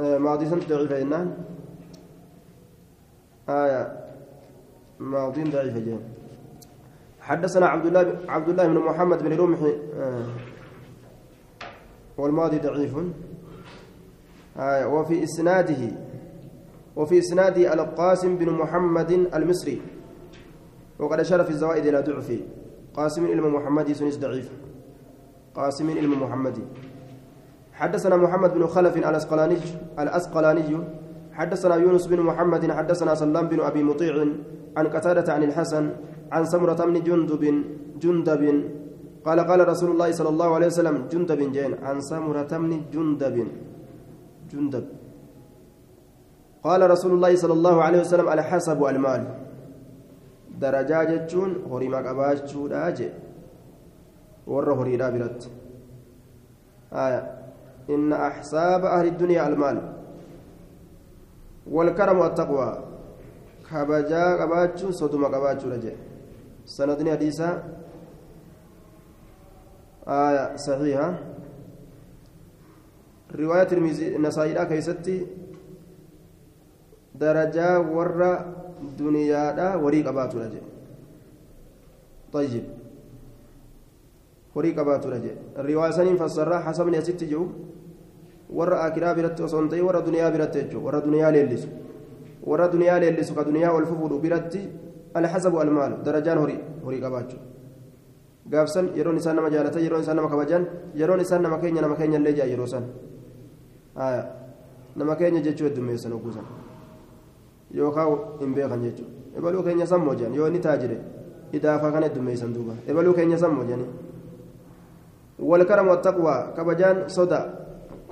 [0.00, 1.26] آه ماضي سن ضعيفة
[3.48, 3.82] آية.
[5.00, 6.21] ماضي ضعيفة جين
[7.22, 9.58] حدثنا عبد الله عبد الله بن محمد بن رمح
[9.96, 10.26] آه
[12.18, 12.94] والماضي ضعيف.
[14.56, 15.82] آية وفي إسناده
[16.96, 19.82] وفي إسناده القاسم بن محمد المصري.
[20.98, 22.28] وقد أشار في الزوائد إلى ضعف.
[22.94, 24.50] قاسم علم محمد سنس ضعيف.
[25.54, 26.58] قاسم علم محمد.
[27.72, 29.56] حدثنا محمد بن خلف الأسقلاني
[29.98, 30.78] الأسقلاني
[31.38, 34.14] حدثنا يونس بن محمد حدثنا سلام بن أبي مطيع
[34.76, 35.84] عن قتادة عن الحسن
[36.32, 37.42] عن سمرة بن جندب
[38.02, 38.42] جندب.
[39.26, 43.36] قال قال رسول الله صلى الله عليه وسلم جندب جين عن سمرة بن جندب.
[44.50, 44.84] جندب.
[46.66, 49.22] قال رسول الله صلى الله عليه وسلم الحسب المال
[50.62, 53.12] jechuun horima qabaachuudha jee
[54.46, 55.48] warra horiidhaa biratti
[57.88, 59.78] inna axsaaba ahli dunyaa almaal
[61.66, 62.74] walkaramu attaqwaa
[63.70, 65.96] kabajaa qabaachuun soduma qabaachuudha jee
[66.64, 67.54] sanadni hadiisaa
[70.02, 71.08] آية صحيحة
[73.38, 73.70] رواية
[74.18, 75.26] النسائي كيستي
[77.14, 80.66] درجة ورّا duniyaadha warii qabaatudha jedhe
[82.32, 82.64] طيب
[84.54, 87.46] horii qabaatudha jedhe riwaayaa saniin fassarraa hasabni asitti jiru
[88.58, 91.68] warra akiraa biratti osoo hin ta'in warra duniyaa biratti jechuudha warra duniyaa leellisu
[92.46, 94.60] warra duniyaa leellisu ka duniyaa ol fufuudhu biratti
[95.14, 96.38] alhasabu almaalu darajaan
[96.84, 97.40] horii qabaachuu
[98.50, 102.18] gaafsan yeroon isaan nama jaalatan yeroon isaan nama kabajan yeroon isaan nama keenya nama keenya
[102.18, 102.84] illee jaa yeroo san
[104.96, 106.44] nama keenya jechuu heddummeessan ogguusan
[107.74, 110.98] yookaan hin beekan jechuudha ebaluu keenya san mojan yoo inni taajire
[111.52, 113.88] idaafa kana heddummeessan duuba ebaluu keenya san mojanii
[115.38, 117.40] walkaramu attaqwaa kabajaan soda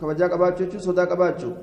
[0.00, 1.54] kabajaa qabaachuu jechuun sodaa qabaachuu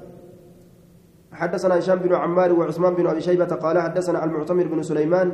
[1.32, 5.28] حدثنا هشام بن عمار وعثمان بن أبي شيبة قال حدثنا المعتمر بن سليمان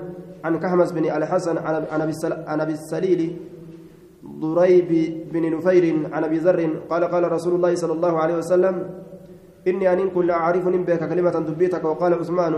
[0.43, 1.57] عن كهمس بن الحسن
[2.47, 3.21] عن أبي السليل
[4.25, 4.89] ضريب
[5.33, 8.75] بن نفير عن أبي ذر قال قال رسول الله صلى الله عليه وسلم
[9.67, 12.53] إني أن كل أعرف نبيك كلمة دبيتك وقال عثمان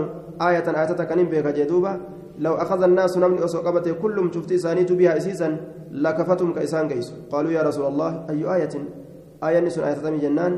[0.48, 1.92] آية آتتك نبيك جدوبة
[2.38, 5.48] لو أخذ الناس نمني أسوقبته كلهم شفتي سانيت بها إسيسا
[5.90, 7.14] لكفتهم كإسان كيس.
[7.32, 8.74] قالوا يا رسول الله أي آية؟
[9.42, 10.52] آية نسون آية تمي جنان.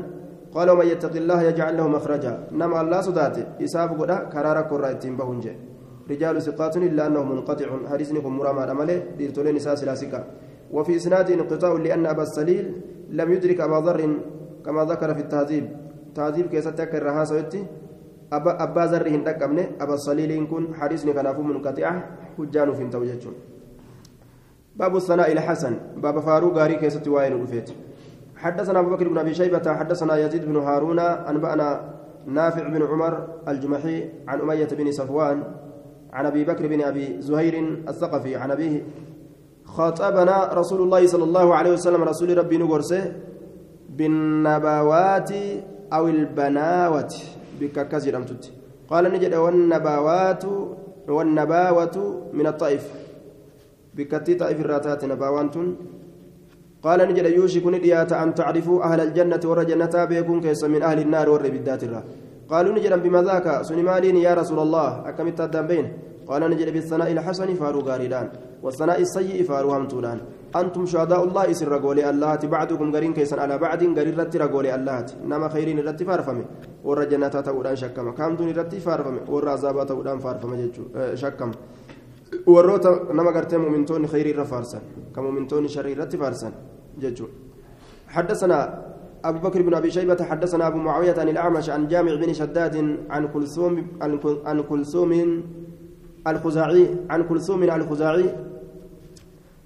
[0.53, 2.33] قال ومن يتق الله يجعل له مخرجا.
[2.51, 5.45] نما الله صدات إساب قدا كرارا كرا بهنج.
[6.09, 7.69] رجال ثقات إلا أنه منقطع.
[7.91, 10.21] حديثكم مرامى الأمل ديرتولين إساس لاسكا
[10.71, 12.65] وفي إسناد انقطاع لأن أبا السليل
[13.09, 14.01] لم يدرك أبا ذر
[14.65, 15.65] كما ذكر في التهذيب.
[16.09, 17.59] taasiif keessatti akka irra haasawetti
[18.31, 21.91] abbaa zarri hin dhaqqabne abassaliiliin kun hadiisni kanaafuu munqaxi'a
[22.37, 23.37] hujjaa nuuf hin ta'u jechuun
[24.79, 25.73] باب الثناء الحسن.
[25.97, 27.69] باب فاروق غاري كيست وائل رفيت.
[28.39, 31.67] حدثنا أبو بكر بن أبي شيبة حدثنا يزيد بن هارون أنبأنا
[32.27, 35.43] نافع بن عمر الجمحي عن أمية بن صفوان
[36.13, 37.55] عن أبي بكر بن أبي زهير
[37.89, 38.83] الثقفي عن أبيه
[39.65, 43.13] خاطبنا رسول الله صلى الله عليه وسلم رسول ربي نغرسه
[43.89, 45.31] بالنبوات
[45.93, 47.13] أو البناوة
[47.59, 48.43] بككزي رمتت
[48.89, 50.43] قال نجد والنبوات
[51.07, 51.95] والنباوة
[52.33, 52.85] من الطائف.
[53.95, 55.55] بكتي طائف الراتات نباوانت
[56.83, 61.83] قال نجد يوشك نديات أن تعرفوا أهل الجنة ورجنة بيكون كيس من أهل النار والربدات
[61.83, 62.01] الرا.
[62.49, 65.09] قالوا نجد بما ذاك؟ سنمالين يا رسول الله.
[65.09, 65.85] أكملت الدنبين
[66.27, 68.27] قال نجد بالثناء الحسن فارو غاريدان.
[68.63, 70.19] والثناء السيء فارو همتودان
[70.55, 75.05] أنتم شهداء الله إسر رجولي الله بعدكم قرين كيسا على بعد قرين رتي رجولي الله
[75.29, 76.45] نما خيرين رتي فارفمي.
[76.83, 79.19] ورا جنات تودان شكما كام دون رتي فارفمي.
[79.31, 80.83] ورا عذاب تودان فارفمي جتشو
[81.15, 81.53] شكما
[82.45, 84.81] warroota nama gartee mumintoonni khayrii irra faarsan
[85.13, 86.17] ka mumintoonni sharii irratti
[88.09, 88.89] حدثنا
[89.25, 92.75] أبو بكر بن أبي شيبة حدثنا أبو معاوية عن الأعمش عن جامع بن شداد
[93.09, 93.87] عن كلثوم
[94.45, 95.11] عن كلثوم
[96.27, 98.25] الخزاعي عن كلثوم الخزاعي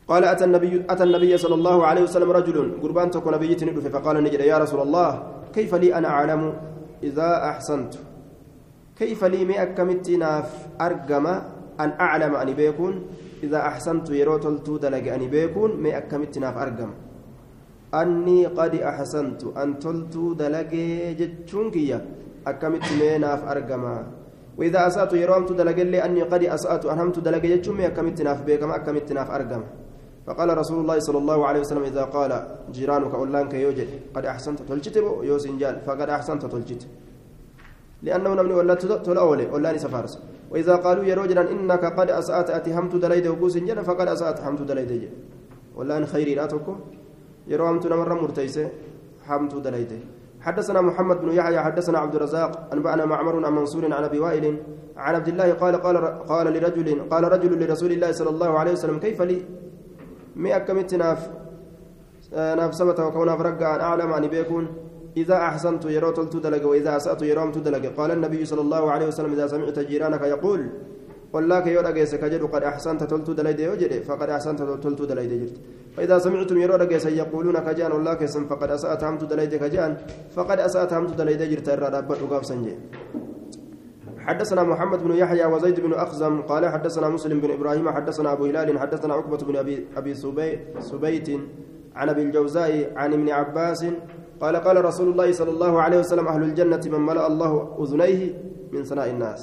[0.08, 4.40] قال أتى النبي أتى النبي صلى الله عليه وسلم رجل قربان تكون نبيتني فقال نجد
[4.40, 5.24] يا رسول الله
[5.56, 6.54] كيف لي أنا أعلم
[7.04, 7.94] إذا أحسنت
[9.00, 11.26] كيف لي مي أكمتي ناف أرقم
[11.80, 12.94] أن أعلم أني بيكون.
[13.44, 16.92] إذا أحسنت يرو تلتو دلق أني بيكون مي أكمتي ناف أرقم.
[17.94, 20.74] أني قد أحسنت أن تلتو دلق
[21.20, 22.06] جتشونكيا
[22.48, 23.84] أكمتي مي ناف أرقم.
[24.58, 28.44] وإذا أسأت يرو أمت دلق لي أني قد أسأت أنهمت دلق جتشون مي أكمتي ناف
[28.44, 29.64] بيكم أكمتي ناف أرقم.
[30.28, 32.32] فقال رسول الله صلى الله عليه وسلم إذا قال
[32.72, 34.96] جيرانك أولانك يوجد قد أحسنت تلجت
[35.30, 36.88] يوسنجال فقد أحسنت تلجت.
[38.04, 38.74] لأنه نمني ولا
[39.08, 40.20] تلأولي ولا سفارس
[40.54, 44.62] وإذا قالوا يا رجلا إنك قد أسأت أتي همت دليد وقوس جنة فقد أسأت همت
[44.62, 45.10] دليد
[45.76, 46.74] ولا أن خيري لا تكو
[47.48, 48.70] يرو همت نمر مرتيسة
[49.28, 49.92] همت دليد
[50.42, 54.46] حدثنا محمد بن يحيى حدثنا عبد الرزاق أنبأنا معمر عن منصور عن أبي وائل
[54.98, 55.98] عن عبد الله قال قال
[56.32, 59.42] قال لرجل قال رجل لرسول الله صلى الله عليه وسلم كيف لي؟
[60.36, 61.30] مي أكمت ناف
[62.34, 64.68] ناف سبت وكون أن أعلم أن بيكون.
[65.18, 69.32] إذا أحسنت يرو تلت دلق وإذا أسأت يروم تدلق قال النبي صلى الله عليه وسلم
[69.34, 70.62] إذا سمعت جيرانك يقول
[71.34, 75.58] والله يو رجيس كجد قد أحسنت تلت دليد يوجد فقد أحسنت تلت دليد جرت
[75.98, 79.92] فإذا سمعتم يرو رجيس يقولون كجان والله كسم فقد أسأت همت دليد كجان
[80.36, 82.76] فقد أسأت همت دليد جرت الرابط وقاف سنجي.
[84.24, 88.80] حدثنا محمد بن يحيى وزيد بن أخزم قال حدثنا مسلم بن إبراهيم حدثنا أبو هلال
[88.80, 90.14] حدثنا عقبة بن أبي أبي
[90.80, 91.30] سبيت
[91.96, 93.86] عن أبي الجوزاء عن ابن عباس
[94.44, 98.22] قال قال رسول الله صلى الله عليه وسلم أهل الجنة من ملأ الله أذنيه
[98.76, 99.42] من سناء الناس.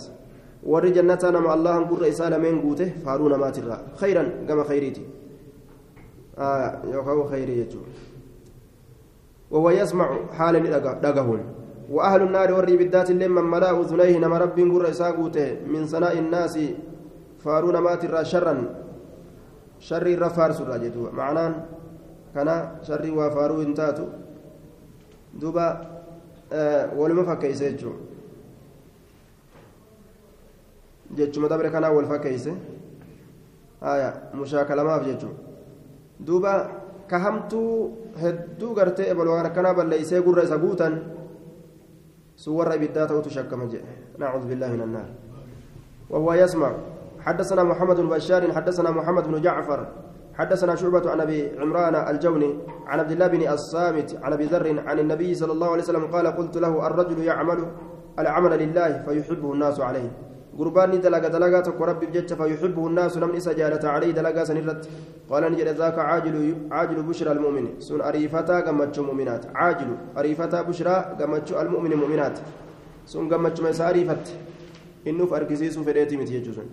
[0.70, 3.76] ور جنة نما الله نقول رسالة من قوته فارون ما ترى.
[3.96, 5.04] خيرا كما خيريتي.
[6.38, 7.80] آه يقول خيريته
[9.50, 10.54] وهو يسمع حال
[11.00, 11.40] دقهون
[11.90, 16.18] وأهل النار وري بالذات اللي من ملأ أذنيه نما رب نقول رسالة قوته من سناء
[16.18, 16.58] الناس
[17.44, 18.54] فارون ما ترى شرا.
[19.80, 21.52] شر الرفار سراجته معناه
[22.34, 22.48] كان
[22.84, 24.06] شر وفارو انتاتو.
[25.34, 25.64] Duuba
[26.96, 27.96] waluma fakkeeyse jechuun
[31.16, 32.52] jechuma dabre kanaa wal fakkeeyse
[34.34, 35.34] mushaakalamaaf jechuun
[36.20, 36.52] duuba
[37.08, 41.00] ka hamtuu hedduu gartee ebalwaan akkanaa balleeysee gurra isa guutan
[42.36, 45.10] sun warra ibiddaa ta'utu shakkama jedhe nacuudu billaahi min annaar
[46.10, 46.70] وهو يسمع
[47.22, 49.80] حدثنا محمد بن بشار حدثنا محمد بن جعفر
[50.40, 52.50] حدثنا شعبة عن أبي عمران الجوني
[52.86, 56.26] عن عبد الله بن الصامت عن أبي ذر عن النبي صلى الله عليه وسلم قال
[56.26, 57.60] قلت له الرجل يعمل
[58.18, 60.10] العمل لله فيحبه الناس عليه.
[60.58, 64.82] قرباني دلقا تكو ربي بجتش فيحبه الناس نمن إسا عليه دلقا سنرت.
[65.30, 66.36] قال نجد ذاك عاجل
[66.70, 67.66] عاجل بشرى المؤمن.
[67.86, 69.42] سن أريفتا قمتش مؤمنات.
[69.54, 72.36] عاجل أريفتا بشرى قمتش المؤمن مؤمنات.
[73.06, 74.26] سن قمتش ميسا أريفت
[75.08, 76.66] إنه فأركسيس فديتي متيجوزن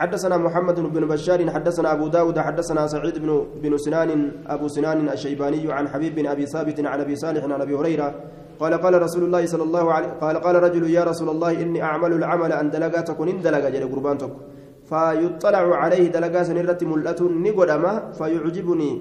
[0.00, 3.30] حدثنا محمد بن بشار حدثنا أبو داود حدثنا سعيد بن
[3.62, 4.10] بن سنان
[4.46, 8.08] أبو سنان الشيباني عن حبيب بن أبي ثابت عن أبي صالح عن أبي هريرة
[8.60, 12.12] قال قال رسول الله صلى الله عليه قال قال رجل يا رسول الله إني أعمل
[12.12, 14.32] العمل أن دلقات تكون إن دلقا جل قربانتك.
[14.90, 18.92] فيطلع عليه دلقا سنرة ملأة نقدما فيعجبني.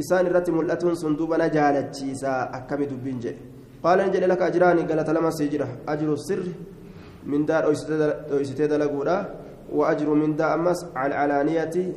[0.00, 3.16] إسان رت ملأة صندوبنا جالت شيسا أكمل دبين
[3.84, 6.44] قال نجل لك أجراني قالت لما سيجره أجر السر
[7.30, 7.62] من دار
[8.32, 9.16] أويستي دلقودا
[9.72, 11.92] وأجر من دا أمس على العلانية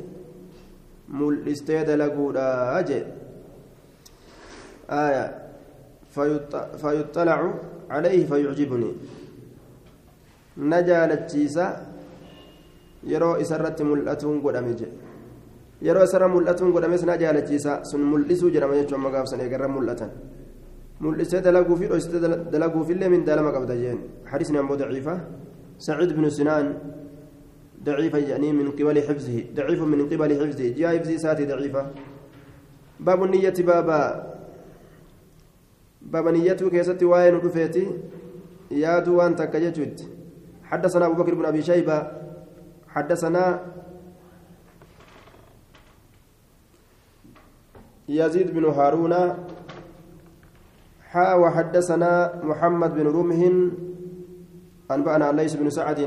[1.08, 3.04] ملستيد لقودا أجل
[4.90, 5.24] آية
[6.82, 7.54] فيطلع
[7.90, 8.92] عليه فيعجبني
[13.02, 14.88] yeroo isarratti mul'atuun godhame je
[15.82, 20.10] yeroo isarra mul'atuun godhames na jaalachiisa sun mul'isuu jedhama jechuun amma gaafsan eegarra mul'atan
[21.00, 22.20] mul'isee dalaguu fi dhoysitee
[22.52, 23.98] dalaguufillee min daalama qabda jeen
[24.30, 25.14] حديثنا أبو ضعيفة
[25.78, 26.66] سعيد بن سنان
[27.84, 30.68] ضعيفة يعني من قبل حفظه ضعيف من قبل حفظه.
[30.78, 31.82] جاء حفظه ساتي ضعيفة.
[33.00, 34.00] باب النية بابا
[36.02, 37.84] باب نيته كيستي وين رفيتي
[38.70, 40.08] يادو وان تكجت
[40.64, 41.98] حدثنا أبو بكر بن أبي شيبة.
[42.88, 43.44] حدثنا
[48.08, 49.14] يزيد بن هارون.
[51.10, 53.42] حا وحدثنا محمد بن رمه
[54.90, 56.00] أنبأنا ليس بن سعد.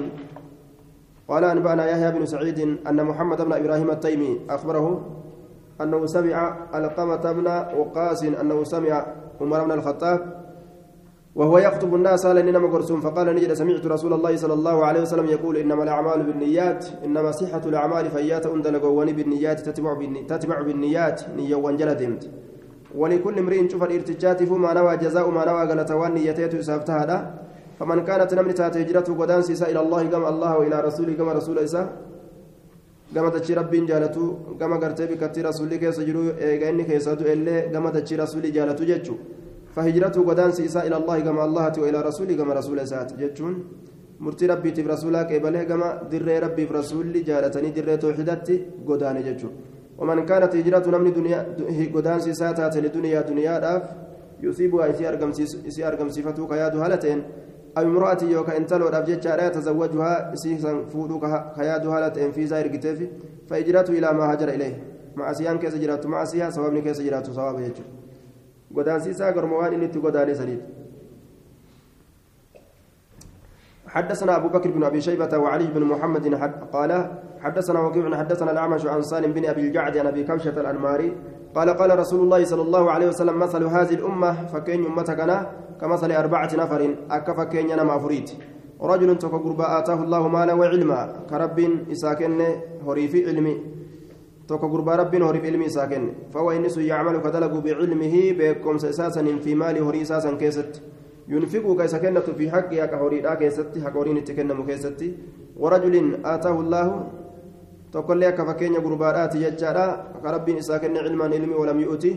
[1.27, 5.01] قال أنبأنا يحيى بن سعيد أن محمد بن إبراهيم التيمي أخبره
[5.81, 7.47] أنه سمع ألقمة بن
[7.77, 9.05] وقاس أنه سمع
[9.41, 10.43] عمر بن الخطاب
[11.35, 15.57] وهو يخطب الناس لأننا مقرسون فقال نجد سمعت رسول الله صلى الله عليه وسلم يقول
[15.57, 22.29] إنما الأعمال بالنيات إنما صحة الأعمال فيات أندلقوني بالنيات تتبع, بالني تتبع بالنيات نية وانجلدمت
[22.95, 27.33] ولكل امرئ شوف الارتجات فما نوى جزاء ما نوى قالتوان نيتيت إسافتها
[27.83, 31.83] فمن كانت نمت هجرته قدان سيسا إلى الله كما الله وإلى رسوله كما رسول إسا
[33.13, 37.91] gama dachii rabbiin jaalatu gama gartee bikkattii rasuulli keessa jiru eega inni keessatu illee gama
[37.91, 39.23] dachii rasuulli jaalatu jechuudha
[39.75, 43.55] فهجرته قدانس إساء إلى الله كما الله وإلى رسوله كما رسول إساءت جتشون
[44.19, 48.55] murtii rabbiitiif rasuulaa qeebalee gama dirree rabbiif rasuulli jaalatanii dirree tooxidatti
[48.87, 49.55] godaane jechuudha
[49.97, 51.11] waman kaanat hijratu namni
[51.95, 53.83] godaansi isaa taate liduniyaa duniyaadhaaf
[54.45, 54.87] yusiibuhaa
[55.69, 57.23] isii argamsiifatuu ka yaadu haala ta'een
[57.77, 61.19] أو امرأة يوكا انتلو رابجتش لا يتزوجها سيسا فودو
[61.55, 62.99] كيادو هالة انفيزا إرقتيف
[63.49, 64.75] فإجرته إلى ما هاجر إليه.
[65.15, 67.83] مع سيان كيس جراته مع سيان سوابني كيس جراته سواب يجو
[68.75, 70.61] قدان سيسا قرموان إني تقدان سليل.
[73.87, 76.25] حدثنا أبو بكر بن أبي شيبة وعلي بن محمد
[76.73, 76.91] قال
[77.43, 81.15] حدثنا وكيع حدثنا الأعمش عن سالم بن أبي الجعد عن أبي كبشة الأنماري
[81.55, 85.19] قال قال رسول الله صلى الله عليه وسلم مثل هذه الأمة فكين أمتك
[85.81, 88.31] كمثل أربعة نفر أكف كين نما فريت
[88.81, 91.59] رجل تك قربا آتاه الله مالا وعلما كرب
[91.91, 92.41] إساكن
[92.87, 93.55] هري في علمي.
[94.47, 96.03] تك قربا رب هري في علمي إساكن.
[96.33, 100.81] فهو إنس يعمل كدلق بعلمه بكم ساسا في مال هري ساسا كيست.
[101.27, 103.71] ينفق كيس كنة في حقها كهوري لا كيست.
[103.83, 104.99] حق هورين تكنم كيست.
[105.57, 106.87] ورجل آتاه الله
[107.93, 109.87] تقول لك فكين قربات يجارا
[110.23, 112.11] كرب إساكن علما علمي ولم يؤتي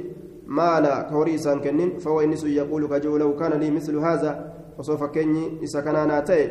[0.59, 4.31] مالا كوري إسان كنن فهو إنس يقول كجو لو كان لي مثل هذا
[4.79, 6.43] وسوف كني إساكنا ناتي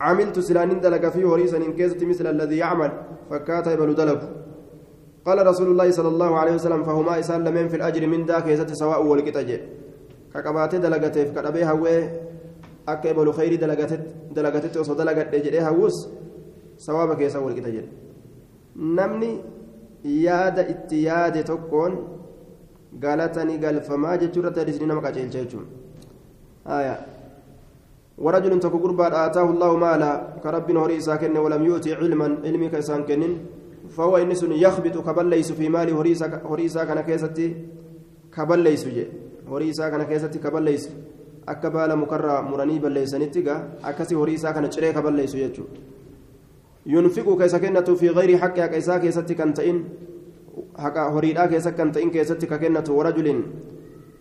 [0.00, 2.90] عملت سلانين دلق فيه وريسا إن كيزت مثل الذي يعمل
[3.30, 4.20] فكاتا يبلو دلق
[5.26, 8.72] قال رسول الله صلى الله عليه وسلم فهما إسان لمن في الأجر من ذاك يزت
[8.72, 9.00] سواء
[10.84, 11.96] دلقته كقبي هوي
[12.86, 15.96] akka ebalu khayrii dalagatetti osoo dalagadhe jedhee hawwus.
[16.86, 17.90] Sawaaba keessa walqixa jedhe
[18.98, 19.30] namni
[20.26, 21.94] yaada itti yaade tokkoon
[23.04, 25.66] galatani galfamaa jechuu irratti hadisni nama qaceelcha jechuun
[28.24, 30.12] ورجل تكو قربا آتاه الله مالا
[30.44, 33.32] كرب هوري ساكن ولم يؤتي علما علمي كيسان كنن
[33.96, 35.88] فهو إنس يخبط كبليس في مال
[36.44, 37.46] هوري ساكن كيستي
[38.36, 39.04] كبليس جي
[39.48, 40.84] هوري ساكن كيستي كبليس
[41.46, 44.68] akka baala mukarraa muranii balleeysanitti gaa akkasii horii isaa kana
[46.86, 49.84] haqqi haqa isaa keessatti kan ta'in
[50.74, 53.44] haqa horiidhaa keessa kan ta'in keessatti ka kennatu warajulin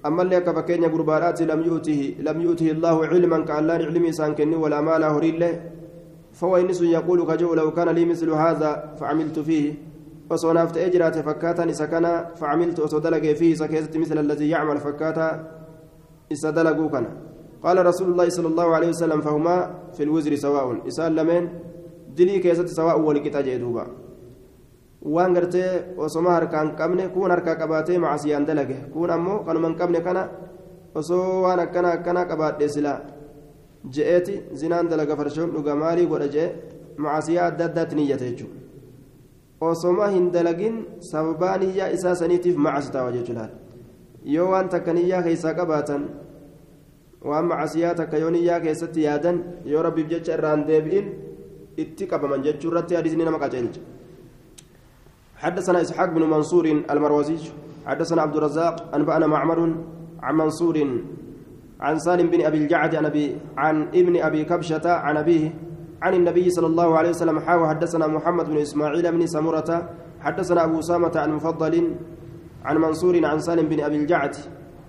[0.03, 4.55] ammallee akka fakkeenya gurbaadhaati lam yu'tihi lam yu'tihi allaahu cilman ka allaan cilmi isaan kenni
[4.55, 5.55] walaa maalaa horiillee
[6.33, 9.73] فهو إنس يقول كجو لو كان لي مثل هذا فعملت فيه
[10.29, 15.27] وصنافت أجرات فكاتا إسكنا فعملت وصدلق فيه سكيزت مثل الذي يعمل فكاتا
[16.31, 17.05] إسا دلقوا كان
[17.63, 19.57] قال رسول الله صلى الله عليه وسلم فهما
[19.93, 21.43] في الوزر سواء إسان لمن
[22.17, 23.85] دلي كيست سواء ولكتا جيدوبا
[25.01, 30.23] waan gartee osoma harkaan qabne kuun harkaa qabaatee macasiyaan dalage kuun ammoo kanuman qabne kana
[30.99, 32.99] osoo waan akkana akkana qabaadhe silaa
[33.93, 36.47] je'eeti zinaan dalaga farshoon dhuga maalii godha je'e
[36.97, 38.59] macasiyaa adda addaatti niyyate jechuudha
[39.61, 40.75] osoma hin dalagin
[41.11, 43.45] sababaa niyyaa isaa saniitiif macasi ta'a jechuudha
[44.35, 46.03] yoo waan takka niyyaa keessaa qabaatan
[47.29, 51.07] waan macasiyaa takka yoo niyyaa keessatti yaadan yoo rabbiif jecha irraan deebi'in
[52.11, 53.81] qabaman jechuu irratti hadiisni nama qaceelcha.
[55.39, 57.39] حدثنا إسحاق بن منصور المروزي
[57.87, 59.75] حدثنا عبد الرزاق أنبأنا معمر
[60.19, 60.75] عن منصور
[61.79, 65.53] عن سالم بن أبي الجعد عن أبي عن ابن أبي كبشة عن أبيه
[66.01, 70.79] عن النبي صلى الله عليه وسلم حاوى حدثنا محمد بن إسماعيل بن سمرة حدثنا أبو
[70.79, 71.95] أسامة عن مفضل
[72.65, 74.35] عن منصور عن سالم بن أبي الجعد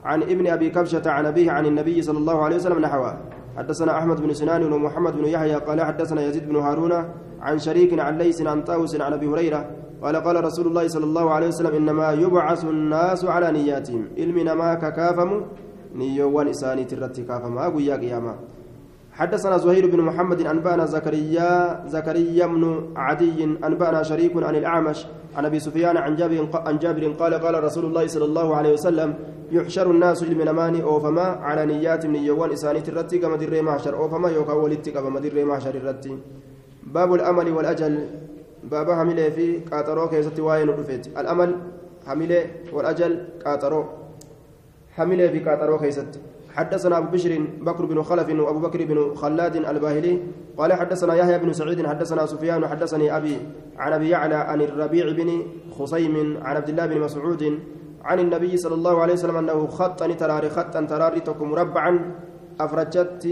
[0.04, 3.12] عن ابن أبي كبشة عن أبيه عن النبي صلى الله عليه وسلم نحوه.
[3.56, 6.92] حدثنا أحمد بن سنان ومحمد بن يحيى قال حدثنا يزيد بن هارون
[7.40, 9.70] عن شريك عن ليس عن طاووس عن أبي هريرة
[10.02, 14.08] قال قال رسول الله صلى الله عليه وسلم إنما يبعث الناس على نياتهم.
[14.18, 15.30] علمنا ما ككافم
[15.94, 18.34] نيوان إساني ترتي كافما أبو يا قياما.
[19.12, 21.50] حدثنا زهير بن محمد أنبأنا زكريا
[21.86, 22.62] زكريا بن
[22.96, 27.84] عدي أنبأنا شريك عن الأعمش عن أبي سفيان عن جابر عن جابر قال قال رسول
[27.84, 29.14] الله صلى الله عليه وسلم
[29.50, 34.90] يحشر الناس لمنماني أوفما على نيات نيوان إساني ترتي كما در محشر أوفما يوكا ولدتي
[34.90, 36.18] كما در محشر الرتي.
[36.82, 37.94] باب الأمل والأجل.
[38.64, 41.56] باب حمله في قاطرو كيست واين رفيت الأمل
[42.06, 43.12] حمله والأجل
[43.44, 43.84] قاطرو.
[44.96, 46.20] حمله في قاطرو كيست
[46.54, 50.18] حدثنا أبو بشر بكر بن خلف وأبو بكر بن خلاد الباهلي.
[50.58, 53.36] قال حدثنا يحيى بن سعيد حدثنا سفيان حدثني أبي
[53.78, 55.42] عن أبي يعلى عن الربيع بن
[55.78, 57.58] خصيم عن عبد الله بن مسعود
[58.04, 61.92] عن النبي صلى الله عليه وسلم أنه خط تراري خطأ تراري تكون مربعا
[62.60, 63.24] أفرجت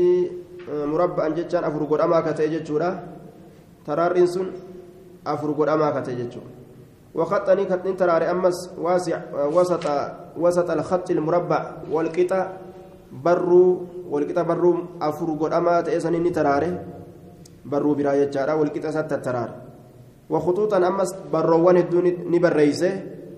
[0.69, 2.91] مربعا جتان أفرق أما كتيجتشورا
[3.87, 4.47] تراري سن
[5.27, 6.51] أفرق أما كتيجتشورا
[7.15, 9.19] وخطني خطن تراري أمس واسع
[9.57, 9.85] وسط
[10.37, 11.61] وسط الخط المربع
[11.93, 12.43] والقطع
[13.09, 16.69] barruu walqixa barruu afur godhamaa ta'e san inni taraare
[17.65, 19.53] barruu biraa jechaadha walqixa isaatti tattaraare
[20.29, 21.89] wakutuuxan ammas barroowwan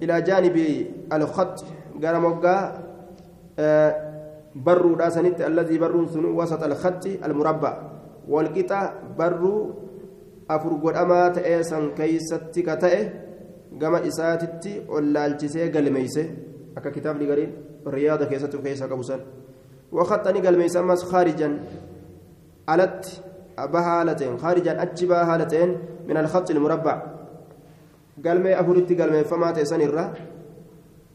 [0.01, 1.65] jaanibi alkhat
[2.01, 2.63] gara moggaa
[4.57, 7.71] barruudhaa sanitti alladii barruun sun wasat alkhatti almurabba
[8.29, 8.81] walqixa
[9.17, 9.75] barruu
[10.49, 13.01] afur godhamaa ta'ee san keeysatti ka ta'e
[13.79, 16.23] gama isaatitti ol laalchisee galmeeyse
[16.77, 17.53] akka kitaabni gariin
[17.87, 19.21] riyaada keessatti of keessaa qabu san
[19.93, 21.55] waqaxxani galmeeyse ammas khaarijan
[22.67, 23.23] alatti
[23.73, 25.71] baha haala ta'een khaarijan achi baha haala ta'een
[26.09, 27.20] min alkhatti ilmurabbac
[28.25, 30.05] galmee afuritti galmeeffamaa ta'e san irra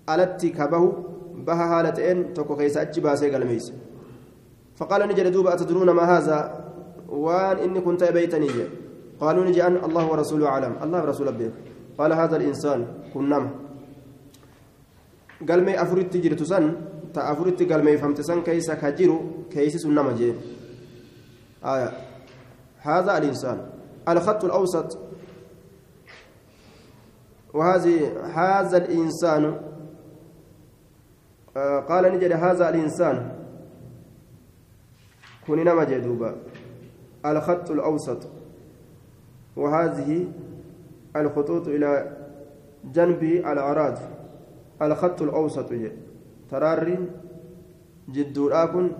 [0.07, 0.87] alatti ka bahu
[1.47, 3.73] baha haala ta'een tokko keessa achi baasee galmeeyse
[4.75, 6.37] فقال نجد دوب أتدرون ما هذا
[7.09, 8.49] وان إني كنت بيتني
[9.19, 11.53] قالوا نجي أن الله ورسوله أعلم الله ورسوله بيك
[11.97, 12.79] قال هذا الإنسان
[13.13, 13.45] كن نم
[15.49, 16.65] قال مي أفرت تجري تسن
[17.13, 20.33] تا أفرت قال مي فهمت سن كيس كجرو كيس سنما جي
[21.63, 21.89] آية
[22.79, 23.57] هذا الإنسان
[24.11, 24.89] الخط الأوسط
[27.55, 29.43] وهذه هذا الإنسان
[31.57, 33.31] آه قال نجد هذا الإنسان.
[35.47, 36.35] كن نما جدوبا.
[37.25, 38.27] الخط الأوسط.
[39.55, 40.27] وهذه
[41.15, 42.17] الخطوط إلى
[42.91, 43.97] جنب الأعراض.
[44.81, 45.69] الخط الأوسط
[46.51, 46.97] ترار
[48.09, 48.37] جد
[48.73, 48.91] كن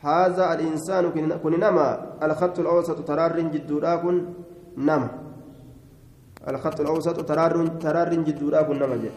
[0.00, 1.10] هذا الإنسان
[1.42, 3.70] كن نما الخط الأوسط ترار جد
[4.02, 4.16] كن
[4.76, 5.21] نما.
[6.48, 8.38] الخط الأوسط ترار ترار جد
[8.68, 9.10] كن نما جد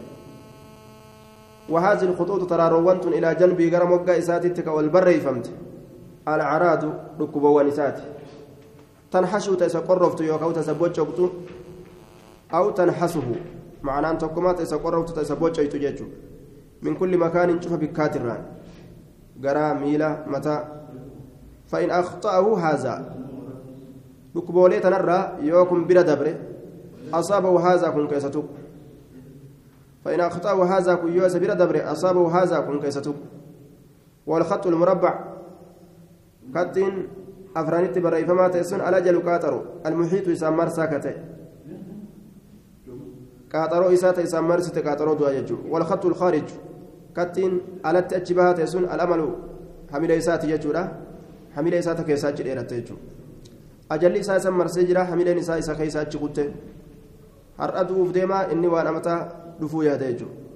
[1.68, 5.50] وهذه الخطوط تراروانت إلى جنب غرم وقا إساتتك والبر فهمت
[6.28, 6.84] الأعراض
[7.20, 8.02] ركبوان إساتي.
[9.12, 11.28] تنحشو تيسا قرفت يوكاو تسبوچوكتو
[12.54, 13.28] أو تنحسه
[13.84, 16.04] أن تقوما تيسا قرفت تسبوچيتو جيتشو
[16.82, 18.42] من كل مكان شوف بكات الران
[19.42, 20.64] غرا ميلا متى.
[21.66, 22.94] فإن أخطأه هذا.
[24.36, 26.34] ركبولي تنرى يوكم بلا دبره
[27.14, 28.44] أصابه هذا كن كيستوك
[30.04, 33.16] فإن أخطأه هذا كن يوس بلا دبره أصابه هذا كن كيستوك
[34.26, 35.24] والخط المربع
[36.54, 36.78] خط
[37.56, 41.16] barreeffamaa ta'e sun ala jalu qaaxaro almuhiitu isaan marsaa ka ta'e
[43.48, 46.48] qaaxaroo isaa ta'e isaan marsite qaaxaroo du'a jechuudha walkhattu lkhaarij
[47.16, 49.28] kattiin alatti achi bahaa ta'e sun alamalu
[49.92, 50.82] hamila isaati jechuudha
[51.56, 53.02] hamila isaata keessaa achi dheeratte jechuudha
[53.88, 54.84] ajalli isaa isan marsee
[57.58, 59.28] du'uuf deemaa inni waan amataa
[59.60, 60.46] dhufuu yaada jechuudha.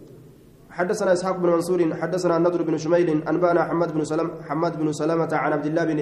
[0.71, 5.29] حدثنا إسحاق بن منصور حدثنا النضر بن شميل أنبأنا حماد بن سلم حماد بن سلمة
[5.33, 5.99] عن عبد الله بن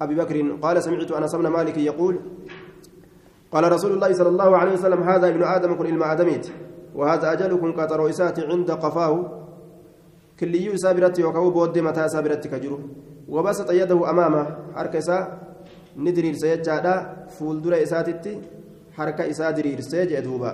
[0.00, 2.20] أبي بكر قال سمعت أنس بن مالك يقول
[3.52, 6.48] قال رسول الله صلى الله عليه وسلم هذا ابن آدم كن علم آدميت
[6.94, 9.14] وهذا أجلكم كترويسات عند قفاه.
[10.40, 12.78] كليو سابرت يوكو بود متى سابرت كجرو.
[13.28, 14.42] وبسط يده أمامه
[14.76, 15.18] حركسا
[15.96, 16.94] ندرير سيجادا
[17.36, 18.32] فولدر اساتتي
[18.96, 20.50] حركه اسا درير سيجدوبا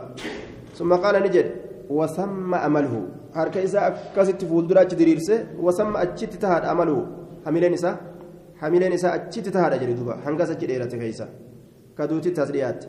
[0.78, 1.46] ثم قال نجد
[1.90, 2.58] وسمى
[3.34, 5.34] akkasitti fuuldura achi diriirse
[5.64, 6.96] wasamma achitti tahaadha amalu
[7.46, 7.96] hamileen isaa
[8.60, 10.14] hamileen isaa achitti tahaadha jedhe duuba.
[10.24, 11.26] Hangas achi dheerate keeysa
[11.98, 12.84] كدوتي تسريات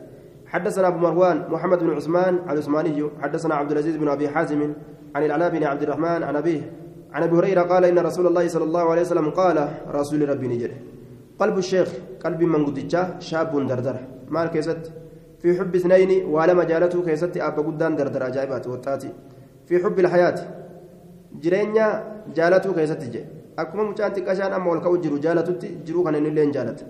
[0.46, 4.60] حدثنا ابو مروان محمد بن عثمان العثماني حدثنا عبد العزيز بن ابي حازم
[5.14, 6.62] عن العلاء بن عبد الرحمن عن ابيه
[7.12, 10.70] عن ابي هريره قال ان رسول الله صلى الله عليه وسلم قال رسول ربي نجد
[11.38, 11.88] قلب الشيخ
[12.24, 13.96] قلب من قدجا شاب دردر
[14.28, 14.82] مال كيست
[15.44, 19.10] في حب اثنين ولما جالته كيست أبا قدان دردر عجائبات وطاتي.
[19.66, 20.38] في حب الحياة.
[21.42, 21.86] جرينيا
[22.36, 23.24] جالته كيست جي
[23.58, 25.52] أكما مجان تكاشان أما والكو جرو جالته
[25.86, 26.80] جرو كان اللين جالت.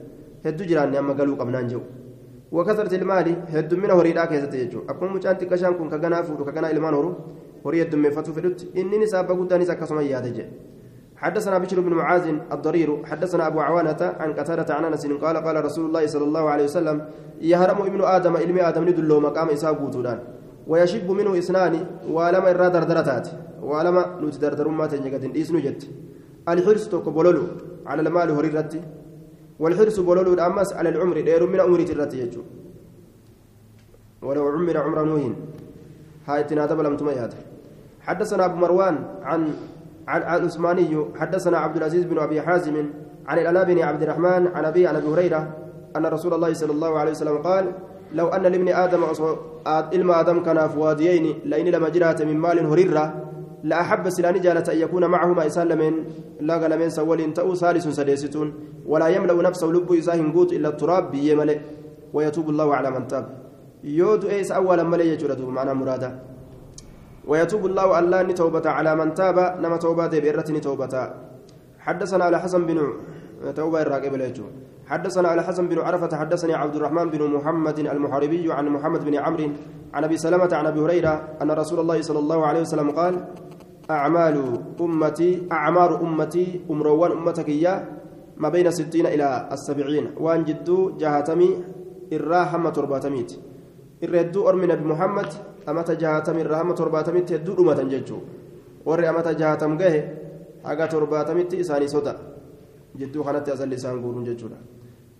[0.47, 1.81] هدو جراني أما قالوا قبنان جو
[2.53, 6.95] وكثرة المال هدو من هريدا كيست جيجو أكما مجان تكاشان كن كغنا فورو كغنا إلمان
[6.95, 7.11] هرو
[7.67, 8.61] هري هدو من فتو فدوت.
[8.79, 10.45] إني نسابة قدان نسا كسما يادجي
[11.25, 15.85] حدثنا بشر بن معاذ الضرير حدثنا أبو عوانة عن قتادة عن أنس قال قال رسول
[15.89, 16.97] الله صلى الله عليه وسلم
[17.53, 20.19] يهرم ابن آدم علم آدم ندلو مقام إساء قوتودان
[20.71, 21.75] ويشب منه إسنان
[22.15, 23.27] ولما إرى دردرتات
[23.71, 25.83] ولما نوت دردر ما تنجد إسنو جت
[26.53, 27.45] الحرص توك بولولو
[27.91, 28.81] على المال هريرتي
[29.63, 32.43] والحرص بولولو الأمس على العمر دير من أمور ترتي يجو.
[34.27, 35.23] ولو عمر عمر نوح
[36.29, 37.35] هاي تنادب لم تميات
[38.07, 39.41] حدثنا أبو مروان عن
[40.09, 42.87] عن العثماني حدثنا عبد العزيز بن أبي حازم
[43.27, 45.57] عن الألا بن عبد الرحمن عن أبي عن أبي هريرة
[45.97, 47.73] أن رسول الله صلى الله عليه وسلم قال
[48.13, 49.05] لو أن لابن آدم
[49.67, 53.25] إلما آدم كان في واديين لما جرات من مال هريرة
[53.65, 55.69] لأحب سلاني جالة أن يكون معهما إسان
[56.41, 58.55] لا لمن سول تأو ثالث سديستون
[58.87, 61.59] ولا يملأ نفسه لب إساهن قوت إلا التراب بيملئ
[62.13, 63.27] ويتوب الله على من تاب.
[63.85, 66.19] يود إيس أولا ملي يجرد معنى مرادا
[67.27, 70.95] ويتوب الله الله توبة على من تاب نما توبة بإرة توبة
[71.79, 72.79] حدثنا على حسن بن
[73.55, 74.15] توبة الراقب
[74.87, 79.49] حدثنا على حسن بن عرفة حدثني عبد الرحمن بن محمد المحاربي عن محمد بن عمرو
[79.95, 83.15] عن أبي سلمة عن أبي هريرة أن رسول الله صلى الله عليه وسلم قال
[83.91, 84.37] أعمال
[84.81, 87.85] أمتي أعمار أمتي أمروان أمتك إياه
[88.37, 90.21] ما بين ستين إلى السبعين.
[90.21, 91.51] وأن جدو جهاتمي
[92.13, 93.31] الراحمة ترباتميت.
[94.03, 94.85] الردو أرمي نبي
[95.69, 98.19] أمت جهاتمي الراحمة ترباتميت هدو أمة ججو
[98.87, 99.95] وري أمت جهاتم جه
[100.65, 102.15] haga torbaatamitti isaanii soda
[102.97, 104.57] jidduu kanatti asalli isaan guuruun jechuudha.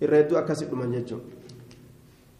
[0.01, 1.45] Irra hedduu akkasi dhuman jechuudha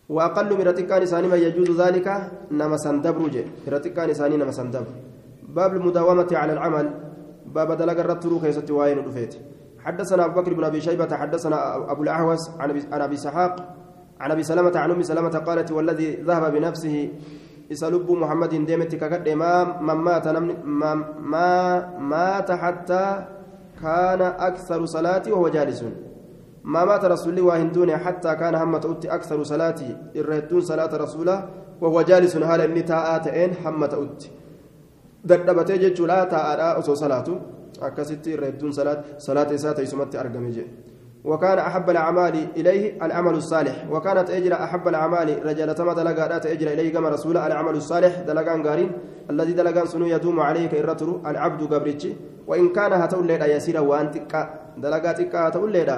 [0.10, 2.08] وأقل من رتكان إساني ما يجوز ذلك
[2.52, 4.94] نما سندبر جي رتكان إساني نما سندبر
[5.50, 6.88] باب المداومة على العمل
[7.46, 9.34] باب دلق الرتلو كيست وين رفيت
[9.86, 11.58] حدثنا أبو بكر بن أبي شيبة حدثنا
[11.92, 12.50] أبو الأحوس
[12.92, 13.54] عن أبي سحاق
[14.20, 17.10] عن أبي سلمة عن أم سلمة قالت والذي ذهب بنفسه
[17.72, 21.64] إسلب محمد ديمت كقد ما من مات ما
[22.00, 23.06] مات حتى
[23.82, 25.84] كان أكثر صلاتي وهو جالس
[26.64, 31.38] ما مات رسول الله وهندون حتى كان همة أتي أكثر صلاتي الرهدون صلاة رسوله
[31.82, 34.30] وهو جالس هذا إني تاءات إن همة أتي
[35.26, 37.38] dadhabatee jechuun taa'aadhaa osoo salaatu
[37.88, 40.95] akkasitti irra hedduun salaata isaa teessumatti argame jedhe
[41.26, 43.86] وكان أحب الأعمال إليه العمل الصالح.
[43.92, 48.92] وكانت أجر أحب الأعمال رجال تما دلقا أجر إليه كما رسول العمل الصالح دلقان قارين
[49.30, 52.08] الذي دلقان سنو يدوم عليه كإرتر العبد قبرتش
[52.48, 54.42] وإن كان هتقول لنا يسير وأن تكا
[54.78, 55.98] دلقاتك هتقول لنا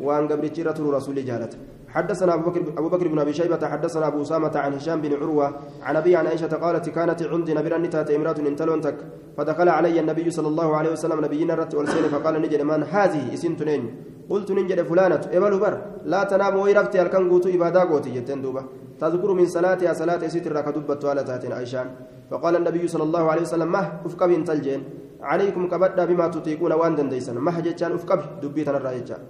[0.00, 1.58] وأن قبرتش رتر رسول جالته
[1.88, 5.54] حدثنا أبو بكر أبو بكر بن أبي شيبة حدثنا أبو أسامة عن هشام بن عروة
[5.82, 8.96] عن أبي عن عائشة قالت كانت عندي نبي نتات امرأة انتلونتك
[9.36, 13.82] فدخل علي النبي صلى الله عليه وسلم نبينا رت والسين فقال نجد من هذه؟ اسنتنين
[14.30, 15.24] قلت نجد فلانة.
[15.36, 15.74] إبل بر.
[16.12, 18.62] لا تنام ويرفتي الكن قوتو إبادا قوتي جتن دوبة.
[19.00, 21.86] تذكر من صلاتها صلاة ستر كدبت على تأتين عائشان
[22.30, 24.80] فقال النبي صلى الله عليه وسلم مه أفقب انتلجين
[25.20, 29.20] عليكم كبدأ بما تطيقون وان دنديسن مه جتان أفقب دبيتنا الرأيجان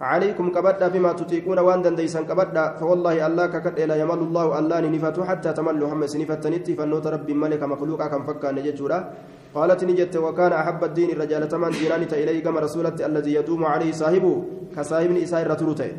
[0.00, 5.22] عليكم كبدأ بما تطيقون وان دنديسن كبدأ فوالله الله ككد لا يمل الله الله نفتو
[5.28, 8.98] حتى تملوا هم سنفتنتي فنوت رب ملك مخلوقا كم فكا نجتورا
[9.54, 14.44] قالت نجت وكان أحب الدين الرجال تمن دينان إليه كما رسولة الذي يدوم عليه صاحبه
[14.76, 15.92] كصاحب إسائر رتروته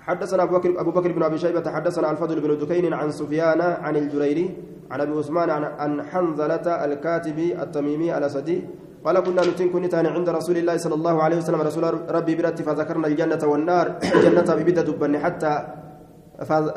[0.00, 3.96] حدثنا أبو بكر, أبو بكر بن أبي شيبة حدثنا الفضل بن دكين عن سفيان عن
[3.96, 4.56] الجريري
[4.90, 8.62] عن أبي عثمان عن حنظلة الكاتب التميمي الأسدي
[9.04, 13.06] قال كنا نتين كنتان عند رسول الله صلى الله عليه وسلم رسول ربي برت فذكرنا
[13.06, 13.86] الجنة والنار.
[14.14, 15.52] الجنة ببدة دبن حتى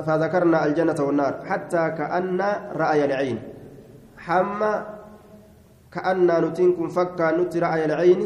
[0.07, 2.41] فذكرنا الجنة والنار حتى كأن
[2.75, 3.37] رأي العين.
[4.17, 4.92] حما
[5.93, 8.21] كأن نتين كن فكا نت رأي العين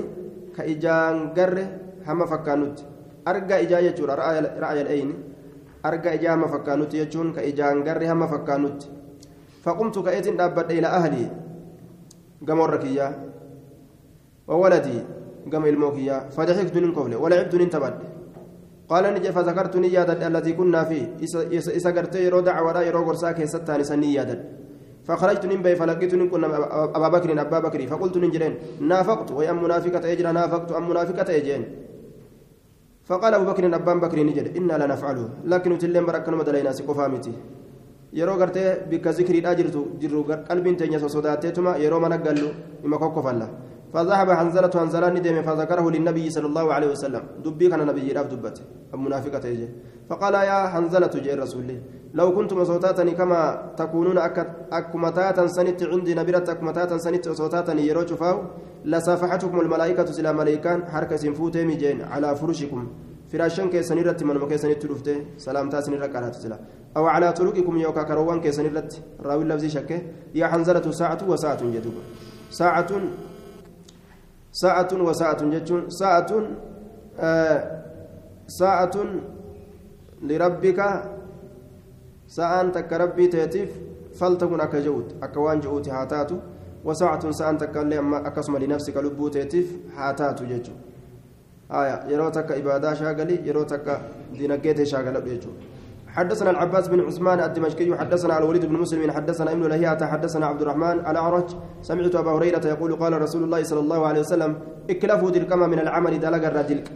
[0.55, 1.65] كإجان قره
[2.07, 2.78] حما فكا نت
[3.28, 5.09] أرجع إجا يجور رأي رأي العين
[5.86, 8.82] أرجع إجا ما فكا نت يجون كإجان قره حما فكا نت
[9.63, 11.26] فقمت كأيت أبد إلى أهلي
[12.47, 13.07] قمر ركيا
[14.47, 14.97] وولدي
[15.51, 17.99] قام الموكيا فضحكت من قبل ولعبت من تبد
[18.89, 21.05] قال نجي فذكرت نيادة التي كنا فيه
[21.78, 24.38] إسا قرت يرو دعوة يرو قرساك يستاني سنيادة
[25.08, 26.47] فخرجت نبي فلقيت كنا
[26.97, 28.53] أبا بكر أبا بكر فقلت نجرين
[28.91, 31.64] نافقت وأم منافقة يجرى نافقت أم منافقة يجين
[33.10, 37.34] فقال أبو بكر أبا بكر نجد إنا لنفعله لكن تلين بركنا مدلينا سقفامتي
[38.18, 42.49] yeroo gartee bikka zikriidhaa jirtu jirru qalbiin teenya sosodaateetuma yeroo mana gallu
[42.86, 43.47] ima kokkofalla
[43.93, 47.24] فذهب حنزلة حنزلة ندم فذكره للنبي صلى الله عليه وسلم.
[47.45, 48.62] دبي كان نبي راف دبته
[48.93, 49.68] المنافقة يجي
[50.10, 51.70] فقال يا حنزلة جاء الرسول
[52.14, 54.18] لو كنتم صوتاتني كما تكونون
[54.72, 58.43] أكمتاتا سنت عندي نبرة أكمتاتا سنت صوتاتني يروج فاو
[58.86, 62.88] لصافحتكم الملائكة سلا ملائكان حركة سنفوتي مجين على فرشكم.
[63.32, 66.60] فراشان كيسن رت من مكيسن تلفته سلام تاسن ركعات سلا
[66.97, 70.01] أو على طرقكم يوكا كروان كيسن رت راوي اللفظ شكه
[70.36, 71.60] يا حنزلة ساعة وساعة
[82.30, 83.70] جدوب ساعة ساعة وساعة جتون ساعة آه ساعة لربك ساعة تك ربي تيتيف
[84.16, 86.38] فلتكن أكجوت أكوان جوت هاتاتو.
[86.86, 87.78] وساعة ساعة تك
[88.28, 90.76] أكسم لنفسك لبو تيتيف هاتاتو جتون
[91.72, 94.02] آية يروتك إبادة شاغلي يروتك
[94.34, 95.54] دينكيت شاغلة جتون
[96.18, 100.99] حدثنا العباس بن عثمان الدمشقي حدثنا الوليد بن مسلم حدثنا ابن لهيعة حدثنا عبد الرحمن
[101.11, 101.47] الأعرج.
[101.82, 104.51] سمعت أبا هريرة يقول قال رسول الله صلى الله عليه وسلم
[104.89, 106.43] اكلفوا دركما من العمل دلق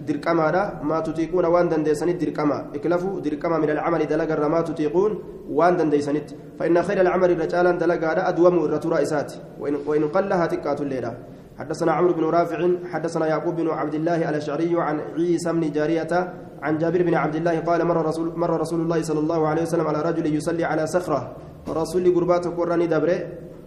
[0.08, 0.46] دركما
[0.84, 2.58] ما تطيقون وان دنديسنت دركما.
[2.76, 5.12] اكلفوا دركما من العمل دلق ما تطيقون
[5.50, 6.28] وان دنديسنت.
[6.60, 11.18] فإن خير العمل رجالا دلق أدوم الرتورا إسات وإن, وإن قلها تكات الليلة.
[11.60, 16.78] حدثنا عمرو بن رافع حدثنا يعقوب بن عبد الله الأشعري عن عيسى بن جارية عن
[16.78, 20.02] جابر بن عبد الله قال مر رسول مر رسول الله صلى الله عليه وسلم على
[20.02, 21.36] رجل يصلي على صخرة.
[21.70, 23.20] رسول قربات قراني دبره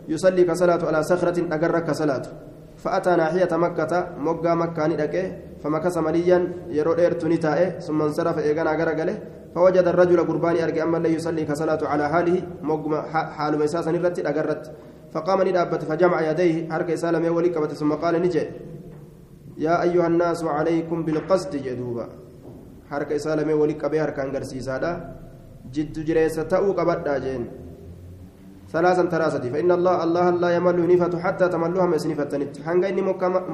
[0.09, 2.23] يصلي كصلاة على صخرة أجر كصلاة
[2.77, 6.93] فأتى ناحية مكة مقا مكة ندكه فمكث مليا يرو
[7.45, 9.19] تائه ثم انصرف إيغانا غرقله
[9.55, 14.73] فوجد الرجل قرباني أرجع أما لا يصلي كصلاة على حاله مقما حال مساسا نرت أجرت
[15.13, 18.51] فقام ندابت فجمع يديه حركة سالم ولي ثم قال نجي.
[19.59, 21.55] يا أيها الناس عليكم بالقصد
[22.97, 24.91] harka isaa lamee wali qabee harkaan garsiisaadha
[25.75, 27.45] jiddu jireessa ta'uu qabadhaa jeen
[28.73, 32.17] salaasan taraa sadii fa inna allah allah allaa yamallu ni fatu hattaa tamallu hama isin
[32.23, 33.03] fattanitti hanga inni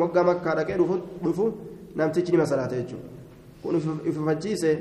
[0.03, 0.79] mogga makkaa dhaqee
[1.25, 1.53] dhufu
[1.97, 3.09] namtichi nima salaata jechuudha
[3.63, 3.77] kun
[4.13, 4.73] ifufachiise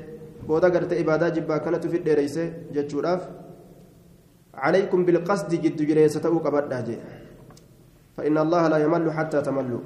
[0.48, 2.44] booda gartee ibaadaa jibba akkanatti fi dheereyse
[2.78, 3.22] jechuudhaaf
[4.60, 7.00] عليكم بالقصد جد جريسة أوقبت
[8.18, 9.80] فإن الله لا يمل حتى تملوا